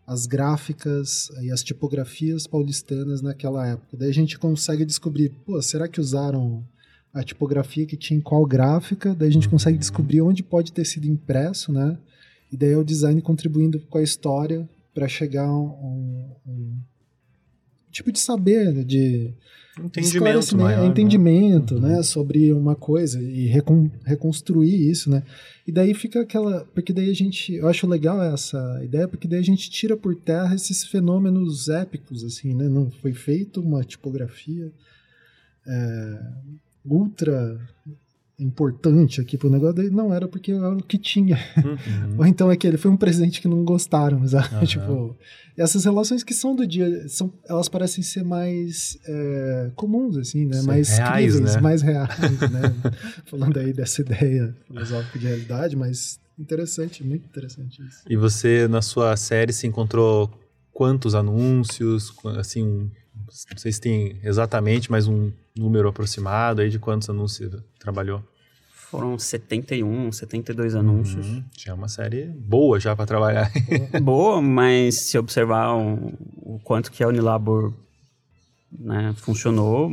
[0.05, 3.97] as gráficas e as tipografias paulistanas naquela época.
[3.97, 6.63] Daí a gente consegue descobrir, pô, será que usaram
[7.13, 9.15] a tipografia que tinha em qual gráfica?
[9.15, 11.97] Daí a gente consegue descobrir onde pode ter sido impresso, né?
[12.51, 16.73] E daí é o design contribuindo com a história para chegar a um, um
[17.91, 19.33] tipo de saber, né, de
[19.77, 20.87] Entendimento maior, né?
[20.87, 21.81] entendimento, Uhum.
[21.81, 25.21] né, sobre uma coisa e recon- reconstruir isso, né?
[25.67, 29.39] E daí fica aquela, porque daí a gente, eu acho legal essa ideia, porque daí
[29.39, 32.69] a gente tira por terra esses fenômenos épicos, assim, né?
[32.69, 34.71] Não foi feito uma tipografia
[35.67, 36.19] é,
[36.85, 37.59] ultra
[38.39, 41.37] importante aqui pro negócio, daí não era porque era o que tinha.
[41.57, 42.15] Uhum.
[42.19, 44.53] Ou então é que ele foi um presente que não gostaram, sabe?
[44.55, 44.65] Aham.
[44.65, 45.15] tipo,
[45.57, 50.55] essas relações que são do dia, são, elas parecem ser mais é, comuns, assim, né?
[50.59, 51.61] Ser mais reais, críveis, né?
[51.61, 52.17] mais reais,
[52.51, 52.75] né?
[53.25, 57.99] Falando aí dessa ideia filosófica de realidade, mas interessante, muito interessante isso.
[58.09, 60.29] E você, na sua série, se encontrou
[60.73, 62.13] quantos anúncios?
[62.37, 62.89] Assim, um-
[63.51, 68.21] não sei se tem exatamente, mas um número aproximado aí de quantos anúncios você trabalhou.
[68.73, 71.25] Foram 71, 72 anúncios.
[71.27, 71.43] Uhum.
[71.57, 73.51] Já é uma série boa já para trabalhar.
[74.01, 77.73] Boa, mas se observar o, o quanto que a Unilabor
[78.71, 79.89] né, funcionou,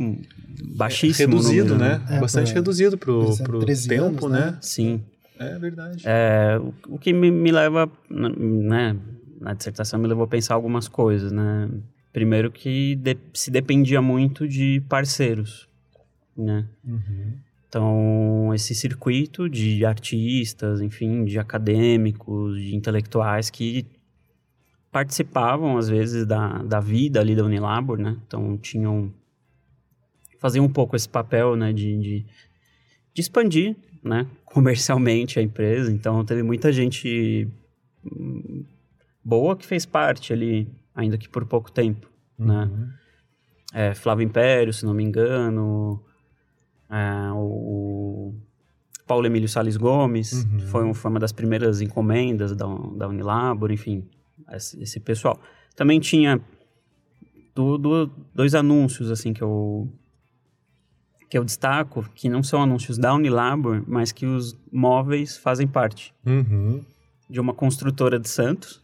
[0.75, 2.05] baixíssimo reduzido, número, né?
[2.15, 4.51] É, Bastante pra- reduzido pro, por exemplo, pro 13 tempo, anos, né?
[4.51, 4.57] né?
[4.61, 5.03] Sim.
[5.39, 6.03] É verdade.
[6.05, 8.95] É, o, o que me, me leva, né,
[9.41, 11.69] na dissertação me levou a pensar algumas coisas, né?
[12.13, 15.67] Primeiro que de- se dependia muito de parceiros,
[16.37, 16.65] né?
[16.85, 17.33] Uhum.
[17.67, 23.87] Então, esse circuito de artistas, enfim, de acadêmicos, de intelectuais que
[24.91, 28.15] participavam, às vezes, da, da vida ali da Unilabor, né?
[28.27, 29.11] Então, tinham...
[30.37, 31.73] faziam um pouco esse papel, né?
[31.73, 32.25] De, de,
[33.11, 34.27] de expandir, né?
[34.45, 35.91] Comercialmente a empresa.
[35.91, 37.47] Então, teve muita gente
[38.05, 38.63] hum,
[39.25, 42.65] boa que fez parte ali, ainda que por pouco tempo, né?
[42.65, 42.89] Uhum.
[43.73, 46.03] é, Flávio Império, se não me engano,
[46.89, 48.33] é, o,
[49.07, 50.59] Paulo Emílio Salles Gomes, Uhum.
[50.59, 52.65] foi, um- foi uma das primeiras encomendas da,
[52.95, 54.07] da Unilabor, enfim,
[54.51, 55.39] esse, esse pessoal.
[55.75, 56.39] Também tinha
[57.55, 59.91] do- do- dois anúncios, assim, que eu,
[61.29, 66.13] que eu destaco, que não são anúncios da Unilabor, mas que os móveis fazem parte
[66.25, 66.83] Uhum.
[67.29, 68.82] de uma construtora de Santos,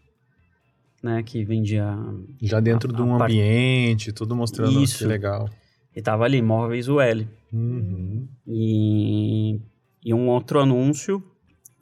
[1.01, 1.95] né, que vendia
[2.41, 4.99] Já dentro A- de a um parte- ambiente, tudo mostrando Isso.
[4.99, 5.49] que legal.
[5.95, 7.25] e tava ali, móveis UL.
[7.51, 8.27] Uhum.
[8.47, 9.59] E,
[10.05, 11.21] e um outro anúncio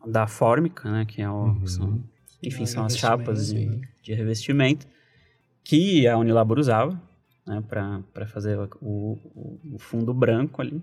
[0.07, 1.67] da Fórmica, né, que é o, Uhum.
[1.67, 2.03] são,
[2.41, 4.87] enfim, são as chapas de, de revestimento
[5.63, 6.99] que a Unilabor usava,
[7.45, 10.81] né, para fazer o, o, o fundo branco ali.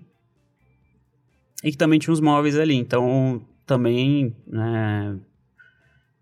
[1.63, 5.17] E que também tinha os móveis ali, então também né,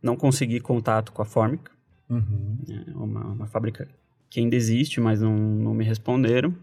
[0.02, 1.72] não consegui contato com a Fórmica,
[2.10, 2.58] Uhum.
[2.70, 3.88] é uma, uma fábrica
[4.30, 6.54] que ainda existe, mas não, não me responderam.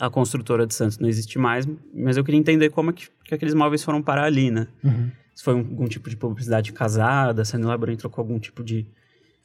[0.00, 3.34] A construtora de Santos não existe mais, mas eu queria entender como é que, que
[3.34, 4.66] aqueles móveis foram parar ali, né?
[4.82, 5.10] Uhum.
[5.34, 8.64] Se foi um- algum tipo de publicidade casada, se a Unilabor entrou com algum tipo
[8.64, 8.86] de,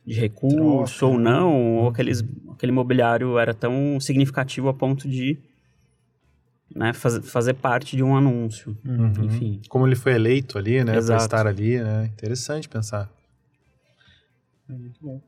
[0.06, 1.14] de recurso Troca.
[1.14, 5.38] ou não, ou aqueles, aquele mobiliário era tão significativo a ponto de
[6.76, 8.78] né, faz, fazer parte de um anúncio.
[8.86, 9.24] Uhum.
[9.26, 9.62] Enfim.
[9.70, 10.98] Como ele foi eleito ali, né?
[10.98, 11.28] Exato.
[11.30, 12.06] Pra estar ali, né?
[12.06, 13.10] Interessante pensar.
[14.70, 15.22] É muito bom.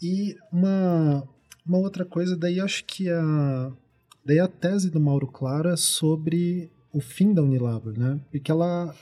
[0.00, 1.26] E uma,
[1.64, 3.72] uma outra coisa, daí acho que a,
[4.24, 8.20] daí a tese do Mauro Claro é sobre o fim da Unilabor, né?
[8.30, 8.94] Porque ela,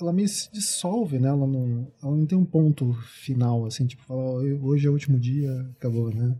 [0.00, 1.28] ela meio se dissolve, né?
[1.28, 2.92] Ela não, ela não tem um ponto
[3.24, 6.36] final, assim, tipo, falar, "Ó, hoje é o último dia, acabou, né?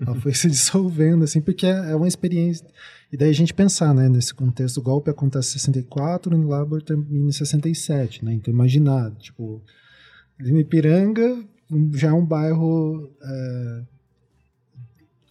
[0.00, 2.66] Ela foi se dissolvendo, assim, porque é é uma experiência.
[3.12, 6.80] E daí a gente pensar, né, nesse contexto, o golpe acontece em 64, o Unilabor
[6.82, 8.32] termina em 67, né?
[8.32, 9.62] Então imaginar, tipo,
[10.40, 11.44] Ipiranga
[11.92, 13.82] já é um bairro é,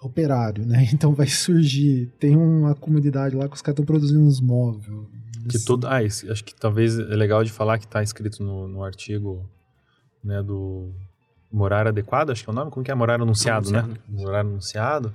[0.01, 0.87] operário, né?
[0.93, 4.85] Então vai surgir, tem uma comunidade lá que os caras estão produzindo uns móveis.
[5.49, 8.83] Que todo, ah, acho que talvez é legal de falar que está escrito no, no
[8.83, 9.49] artigo
[10.23, 10.91] né, do
[11.51, 12.95] morar adequado, acho que é o nome, como que é?
[12.95, 13.79] Morar anunciado, né?
[13.79, 14.01] Anunciado.
[14.07, 15.13] Morar anunciado,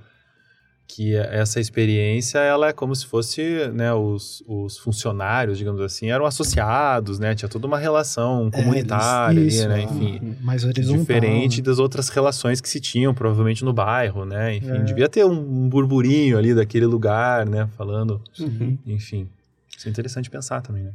[0.88, 6.10] que é- essa experiência, ela é como se fosse, né, os, os funcionários, digamos assim,
[6.10, 7.34] eram associados, né?
[7.34, 9.74] Tinha toda uma relação comunitária É, isso, ali, né?
[9.88, 11.00] ah, Enfim, mais horizontal.
[11.00, 14.56] diferente das outras relações que se tinham, provavelmente, no bairro, né?
[14.56, 14.82] Enfim, É.
[14.84, 15.32] devia ter um,
[15.64, 17.68] um burburinho ali daquele lugar, né?
[17.76, 18.78] Falando, Uhum.
[18.86, 19.28] enfim.
[19.76, 20.92] Isso é interessante pensar também, né?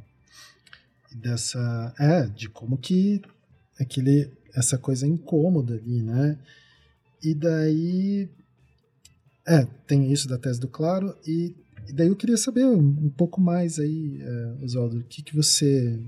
[1.13, 3.21] dessa é de como que
[3.79, 6.37] aquele essa coisa incômoda ali, né?
[7.23, 8.29] E daí
[9.47, 11.55] é tem isso da tese do Claro e,
[11.87, 15.35] e daí eu queria saber um, um pouco mais aí, é, Oswaldo, o que que
[15.35, 15.99] você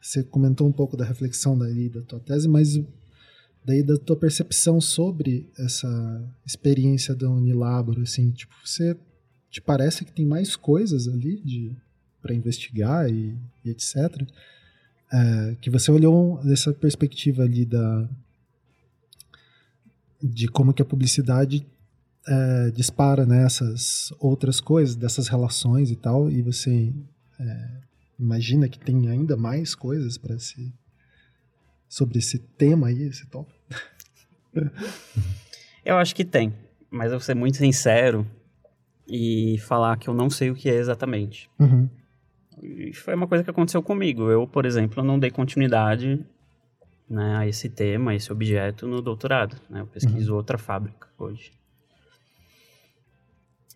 [0.00, 2.78] você comentou um pouco da reflexão daí da tua tese, mas
[3.64, 8.94] daí da tua percepção sobre essa experiência da Unilabor, assim, tipo, você
[9.50, 11.72] te parece que tem mais coisas ali de
[12.20, 13.96] para investigar e, e etc.
[15.12, 18.08] É, que você olhou dessa perspectiva ali da
[20.22, 21.66] de como que a publicidade
[22.26, 26.92] é, dispara nessas outras coisas, dessas relações e tal, e você
[27.38, 27.80] é,
[28.18, 30.72] imagina que tem ainda mais coisas para se
[31.88, 33.60] sobre esse tema aí, esse tópico.
[35.84, 36.52] Eu acho que tem,
[36.90, 38.26] mas eu vou ser muito sincero
[39.06, 41.50] e falar que eu não sei o que é exatamente.
[41.58, 41.90] Uhum.
[42.94, 44.30] Foi uma coisa que aconteceu comigo.
[44.30, 46.24] Eu, por exemplo, não dei continuidade
[47.06, 49.60] né, a esse tema, a esse objeto no doutorado.
[49.68, 49.82] Né?
[49.82, 51.52] Eu pesquiso outra fábrica hoje.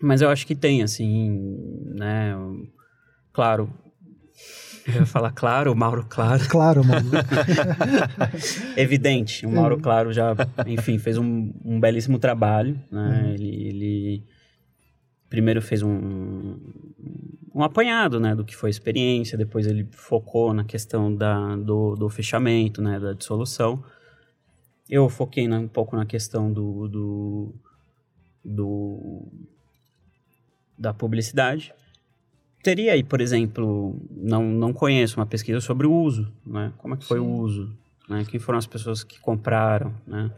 [0.00, 1.56] Mas eu acho que tem, assim,
[1.94, 2.34] né?
[3.32, 3.70] Claro.
[4.86, 6.48] Eu ia falar claro, o Mauro Claro.
[6.48, 7.10] Claro, mano.
[8.76, 10.34] Evidente, o Mauro Claro já,
[10.66, 13.32] enfim, fez um, um belíssimo trabalho, né?
[13.34, 14.24] Ele, ele
[15.28, 16.56] primeiro fez um,
[17.54, 21.94] um apanhado, né, do que foi a experiência, depois ele focou na questão da, do,
[21.94, 23.84] do fechamento, né, da dissolução.
[24.88, 27.54] Eu foquei na- um pouco na questão do, do,
[28.42, 29.28] do
[30.78, 31.74] da publicidade.
[32.62, 36.72] Teria aí, por exemplo, não, não conheço uma pesquisa sobre o uso, né?
[36.78, 37.40] Como é que foi o Sim.
[37.40, 37.78] uso?
[38.08, 38.24] Né?
[38.28, 40.30] Quem foram as pessoas que compraram, né?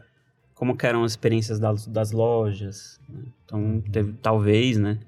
[0.55, 3.01] Como eram as experiências das, das lojas?
[3.09, 3.25] né?
[3.45, 4.99] Então, teve, talvez, né?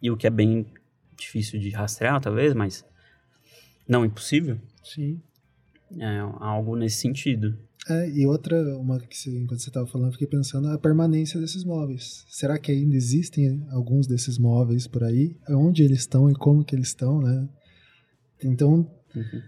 [0.00, 0.66] E o que é bem
[1.16, 2.84] difícil de rastrear, talvez, mas
[3.88, 5.20] não impossível, Sim.
[5.98, 7.58] é algo nesse sentido.
[7.88, 11.40] É, e outra, uma que você, enquanto você estava falando, eu fiquei pensando a permanência
[11.40, 12.24] desses móveis.
[12.28, 15.36] Será que ainda existem alguns desses móveis por aí?
[15.48, 17.48] Onde eles estão e como que eles estão, né?
[18.42, 19.42] Então, Uhum.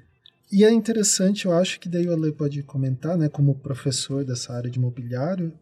[0.53, 4.55] e é interessante, eu acho que daí o Ale pode comentar, né, como professor dessa
[4.55, 5.53] área de mobiliário,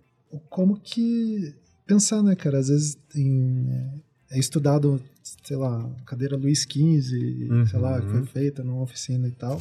[0.49, 1.55] como que
[1.87, 5.03] pensar, né, cara, às vezes em, é, é estudado,
[5.45, 7.66] sei lá, cadeira Luiz XV, uhum.
[7.66, 8.27] sei lá, que foi uhum.
[8.27, 9.61] feita numa oficina e tal.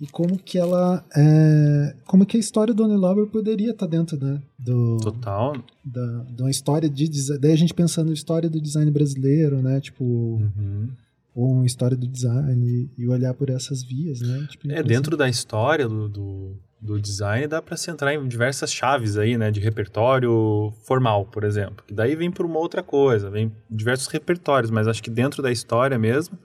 [0.00, 3.90] E como que ela é, como que a história do Donny Lauber poderia estar tá
[3.90, 5.56] dentro, né, do Total.
[5.84, 9.80] Da, de uma história de daí a gente pensando na história do design brasileiro, né,
[9.80, 10.90] tipo uhum.
[11.34, 14.46] ou uma história do design e, olhar por essas vias, né?
[14.50, 18.72] Tipo, é dentro da história do, do do design dá para se entrar em diversas
[18.72, 21.84] chaves aí, né, de repertório formal, por exemplo.
[21.86, 25.50] Que daí vem por uma outra coisa, vem diversos repertórios, mas acho que dentro da
[25.50, 26.38] história mesmo,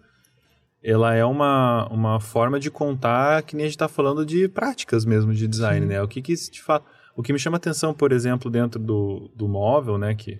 [0.83, 5.05] ela é uma, uma forma de contar que nem a gente está falando de práticas
[5.05, 5.87] mesmo de design, Sim.
[5.87, 6.01] né?
[6.01, 9.47] O que que de fato, o que me chama atenção, por exemplo, dentro do, do
[9.47, 10.39] móvel, né, que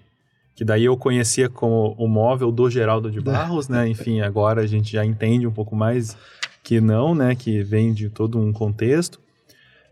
[0.53, 3.87] que daí eu conhecia como o móvel do Geraldo de Barros, né?
[3.87, 6.15] Enfim, agora a gente já entende um pouco mais
[6.61, 9.19] que não, né, que vem de todo um contexto.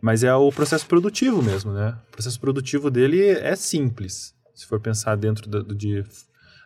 [0.02, 1.96] Mas é o processo produtivo mesmo, né?
[2.10, 6.04] O processo produtivo dele é simples, se for pensar dentro do, de...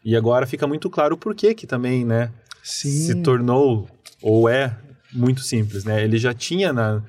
[0.04, 2.30] E agora fica muito claro o porquê que também, né?
[2.64, 2.90] Sim.
[2.90, 3.88] Se tornou,
[4.22, 4.76] ou é,
[5.12, 6.04] muito simples, né?
[6.04, 7.04] Ele já tinha na...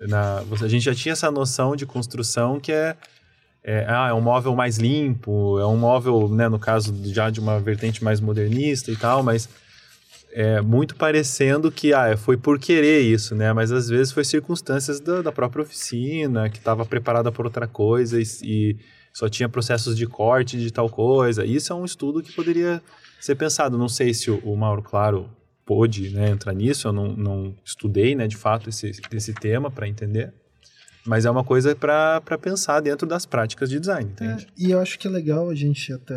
[0.00, 2.96] na a gente já tinha essa noção de construção que é
[3.62, 7.40] é, ah, é um móvel mais limpo, é um móvel, né, no caso já de
[7.40, 9.48] uma vertente mais modernista e tal, mas
[10.32, 13.52] é, muito parecendo que ah, foi por querer isso, né?
[13.52, 18.20] Mas às vezes foi circunstâncias da, da própria oficina, que estava preparada por outra coisa
[18.20, 18.76] e, e,
[19.12, 21.44] só tinha processos de corte de tal coisa.
[21.44, 22.80] Isso é um estudo que poderia
[23.20, 23.78] ser pensado.
[23.78, 25.30] Não sei se o, o Mauro Claro
[25.64, 29.88] pôde né, entrar nisso, eu não, não estudei né, de fato esse, esse tema para
[29.88, 30.32] entender.
[31.06, 34.46] Mas é uma coisa para pensar dentro das práticas de design, entende?
[34.46, 36.14] É, e eu acho que é legal a gente até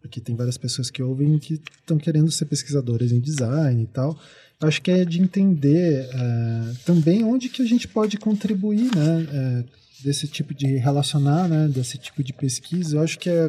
[0.00, 4.18] porque tem várias pessoas que ouvem que estão querendo ser pesquisadoras em design e tal.
[4.60, 9.62] Eu acho que é de entender uh, também onde que a gente pode contribuir, né,
[9.62, 9.64] uh,
[10.02, 12.96] desse tipo de relacionar, né, desse tipo de pesquisa.
[12.96, 13.48] Eu acho que é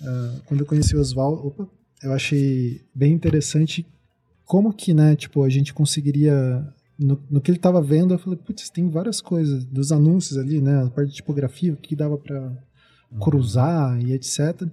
[0.00, 1.70] uh, quando eu conheci o Oswaldo,
[2.02, 3.86] eu achei bem interessante
[4.44, 6.66] como que, né, tipo, a gente conseguiria
[6.98, 10.60] no, no que ele estava vendo, eu falei, putz, tem várias coisas dos anúncios ali,
[10.60, 12.40] né, a parte de tipografia, o que dava para
[13.12, 13.18] uhum.
[13.20, 14.66] cruzar e etc.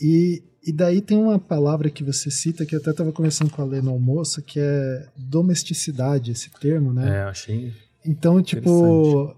[0.00, 3.62] E, e daí tem uma palavra que você cita, que eu até estava conversando com
[3.62, 7.18] a Lê no almoço, que é domesticidade, esse termo, né?
[7.18, 7.72] É, achei.
[8.04, 9.36] Então, tipo.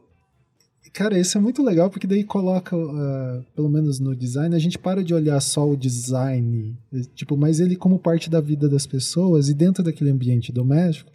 [0.96, 4.78] Cara, isso é muito legal, porque daí coloca, uh, pelo menos no design, a gente
[4.78, 6.74] para de olhar só o design,
[7.14, 11.10] tipo, mas ele como parte da vida das pessoas, e dentro daquele ambiente doméstico,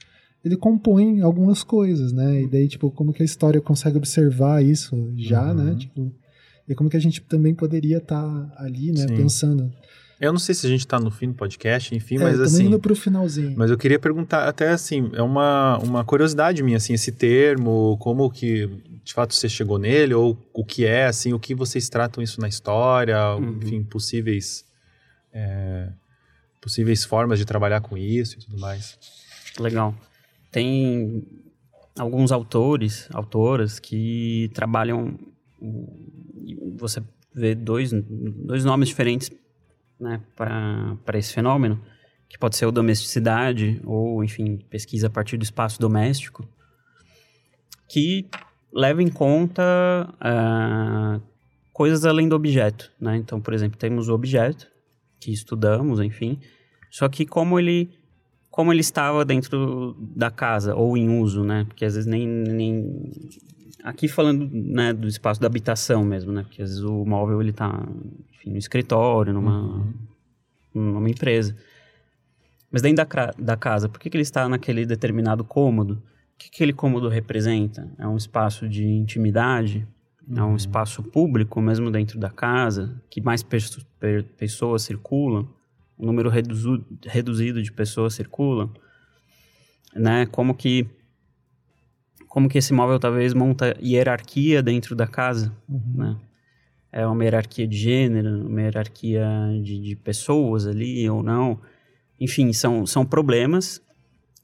[0.46, 2.44] ele compõe algumas coisas, né?
[2.44, 5.64] E daí, tipo, como que a história consegue observar isso já, né?
[5.64, 5.70] uhum.
[5.72, 5.76] né?
[5.76, 6.12] Tipo,
[6.70, 9.16] e como que a gente também poderia estar tá ali, né, Sim.
[9.16, 9.74] pensando.
[10.22, 12.68] Eu não sei se a gente está no fim do podcast, enfim, é, mas assim...
[12.68, 13.56] indo para o finalzinho.
[13.58, 18.30] Mas eu queria perguntar, até assim, é uma, uma curiosidade minha, assim, esse termo, como
[18.30, 18.68] que,
[19.04, 22.40] de fato, você chegou nele, ou o que é, assim, o que vocês tratam isso
[22.40, 23.58] na história, uhum.
[23.62, 24.64] enfim, possíveis...
[25.34, 25.90] É,
[26.62, 29.00] possíveis formas de trabalhar com isso e tudo mais.
[29.60, 29.96] Legal.
[30.52, 31.26] Tem
[31.98, 35.18] alguns autores, autoras que trabalham
[36.78, 37.02] você
[37.34, 39.32] vê dois, dois nomes diferentes
[40.02, 41.82] né, para esse fenômeno,
[42.28, 46.48] que pode ser o domesticidade ou, enfim, pesquisa a partir do espaço doméstico,
[47.88, 48.28] que
[48.74, 49.62] leva em conta
[50.16, 51.22] uh,
[51.74, 52.92] coisas além do objeto.
[53.00, 53.18] Né?
[53.18, 54.68] Então, por exemplo, temos o objeto,
[55.20, 56.40] que estudamos, enfim,
[56.90, 57.92] só que como ele
[58.50, 61.64] como ele estava dentro da casa ou em uso, né?
[61.64, 63.10] Porque às vezes nem, nem
[63.84, 66.44] Aqui falando né, do espaço da habitação mesmo, né?
[66.44, 67.70] Porque às vezes o móvel ele está
[68.46, 69.94] no escritório, numa, uhum.
[70.74, 71.56] numa empresa.
[72.72, 75.96] Mas dentro da, da casa, por que, que ele está naquele determinado cômodo?
[75.96, 77.92] O que aquele cômodo representa?
[77.98, 79.88] É um espaço de intimidade?
[80.28, 80.38] Uhum.
[80.38, 80.56] É um uhum.
[80.56, 83.02] espaço público mesmo dentro da casa?
[83.10, 83.44] Que mais
[84.38, 85.48] pessoas circulam?
[86.00, 88.72] Um número redu reduzido de pessoas circulam?
[89.96, 90.26] Né?
[90.28, 90.88] Como que
[92.32, 95.82] como que esse móvel talvez monta hierarquia dentro da casa, uhum.
[95.96, 96.18] né?
[96.90, 99.28] É uma hierarquia de gênero, uma hierarquia
[99.62, 101.60] de, de pessoas ali ou não.
[102.18, 103.82] Enfim, são, são problemas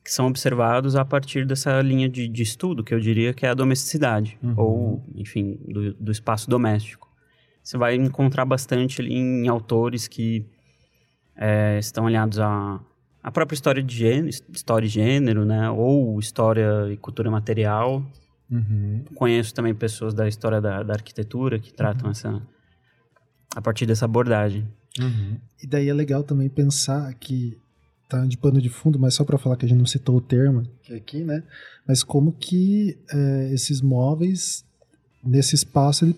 [0.03, 3.49] que são observados a partir dessa linha de, de estudo, que eu diria que é
[3.49, 4.53] a domesticidade, uhum.
[4.57, 7.09] ou, enfim, do, do espaço doméstico.
[7.63, 10.45] Você vai encontrar bastante ali em autores que
[11.37, 12.81] é, estão alinhados a
[13.21, 15.69] a própria história de gênero, história de gênero, né?
[15.69, 18.05] Ou história e cultura material.
[18.49, 19.03] Uhum.
[19.15, 22.11] Conheço também pessoas da história da, da arquitetura que tratam uhum.
[22.11, 22.41] essa
[23.55, 24.67] a partir dessa abordagem.
[24.99, 25.37] Uhum.
[25.61, 27.57] E daí é legal também pensar que
[28.07, 30.21] tá de pano de fundo, mas só para falar que a gente não citou o
[30.21, 31.43] termo que é aqui, né?
[31.85, 34.65] Mas como que é, esses móveis
[35.23, 36.15] nesse espaço ele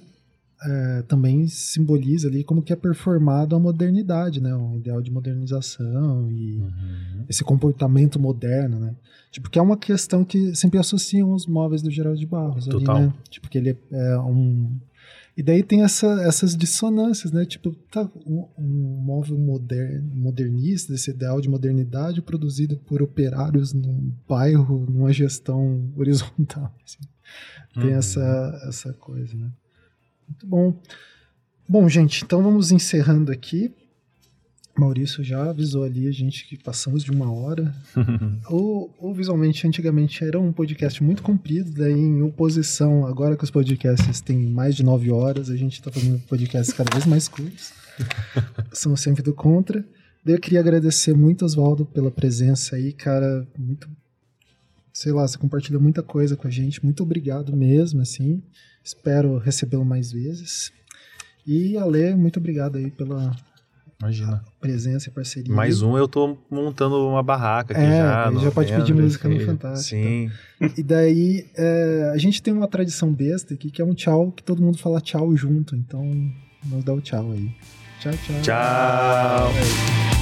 [0.61, 4.53] é, também simboliza ali como que é performado a modernidade, né?
[4.56, 7.26] Um ideal de modernização e uhum.
[7.30, 8.95] esse comportamento moderno, né?
[9.31, 12.95] Tipo, que é uma questão que sempre associam os móveis do Geraldo de Barros Total.
[12.95, 13.14] ali, né?
[13.30, 14.77] Tipo, que ele é um...
[15.38, 17.45] E daí tem essa, essas dissonâncias, né?
[17.45, 24.11] Tipo, tá, um, um móvel modern, modernista, esse ideal de modernidade produzido por operários num
[24.27, 26.99] bairro, numa gestão horizontal, assim.
[27.76, 27.98] Tem uhum.
[27.98, 29.49] essa, essa coisa, né?
[30.30, 30.80] Muito bom.
[31.68, 33.73] Bom, gente, então vamos encerrando aqui.
[34.80, 37.76] Maurício já avisou ali a gente que passamos de uma hora.
[38.47, 43.51] ou, ou, visualmente, antigamente era um podcast muito comprido, daí em oposição, agora que os
[43.51, 47.73] podcasts têm mais de nove horas, a gente está fazendo podcasts cada vez mais curtos.
[48.72, 49.85] Somos sempre do contra.
[50.23, 53.45] Daí eu queria agradecer muito, Oswaldo, pela presença aí, cara.
[53.57, 53.89] Muito.
[54.93, 56.84] Sei lá, você compartilhou muita coisa com a gente.
[56.84, 58.41] Muito obrigado mesmo, assim.
[58.84, 60.72] Espero recebê-lo mais vezes.
[61.45, 63.35] E Ale, muito obrigado aí pela
[64.01, 64.43] Imagina.
[64.61, 65.53] presença e parceria.
[65.53, 68.31] Mais um, eu tô montando uma barraca aqui é, já.
[68.39, 70.01] já pode pedir música no Fantástico.
[70.01, 70.31] Sim.
[70.77, 74.43] E daí, é, a gente tem uma tradição besta aqui, que é um tchau, que
[74.43, 75.76] todo mundo fala tchau junto.
[75.76, 76.03] Então,
[76.64, 77.51] vamos dar o tchau aí.
[77.99, 78.41] Tchau, tchau.
[78.41, 80.19] Tchau.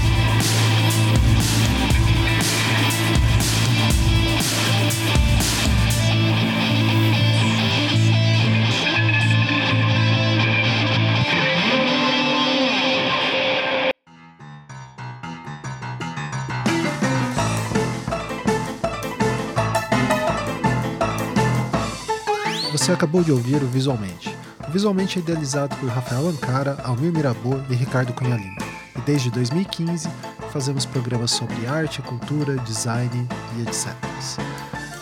[22.87, 24.33] Você acabou de ouvir o Visualmente.
[24.65, 28.55] O Visualmente é idealizado por Rafael Ancara, Almir Mirabô e Ricardo Cunha Lima.
[28.95, 30.07] E desde 2015
[30.53, 33.27] fazemos programas sobre arte, cultura, design
[33.57, 33.93] e etc.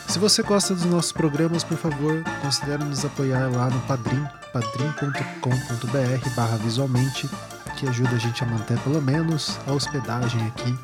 [0.07, 6.30] Se você gosta dos nossos programas, por favor, considere nos apoiar lá no Padrim, padrim.com.br
[6.36, 7.30] barra visualmente,
[7.78, 10.76] que ajuda a gente a manter pelo menos a hospedagem aqui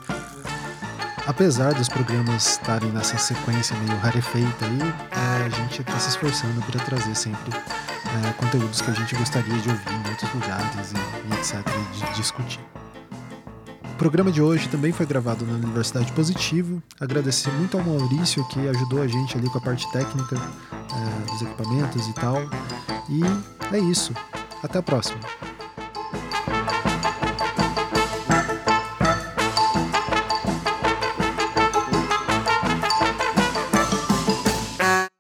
[1.28, 6.62] apesar dos programas estarem nessa sequência meio rarefeita aí, é, a gente está se esforçando
[6.64, 11.30] para trazer sempre é, conteúdos que a gente gostaria de ouvir em outros lugares e,
[11.30, 11.66] e etc.
[11.94, 12.60] de discutir.
[13.84, 16.82] O programa de hoje também foi gravado na Universidade Positivo.
[17.00, 21.42] Agradecer muito ao Maurício que ajudou a gente ali com a parte técnica é, dos
[21.44, 22.38] equipamentos e tal.
[23.08, 23.22] E
[23.76, 24.14] é isso.
[24.64, 25.20] Até a próxima.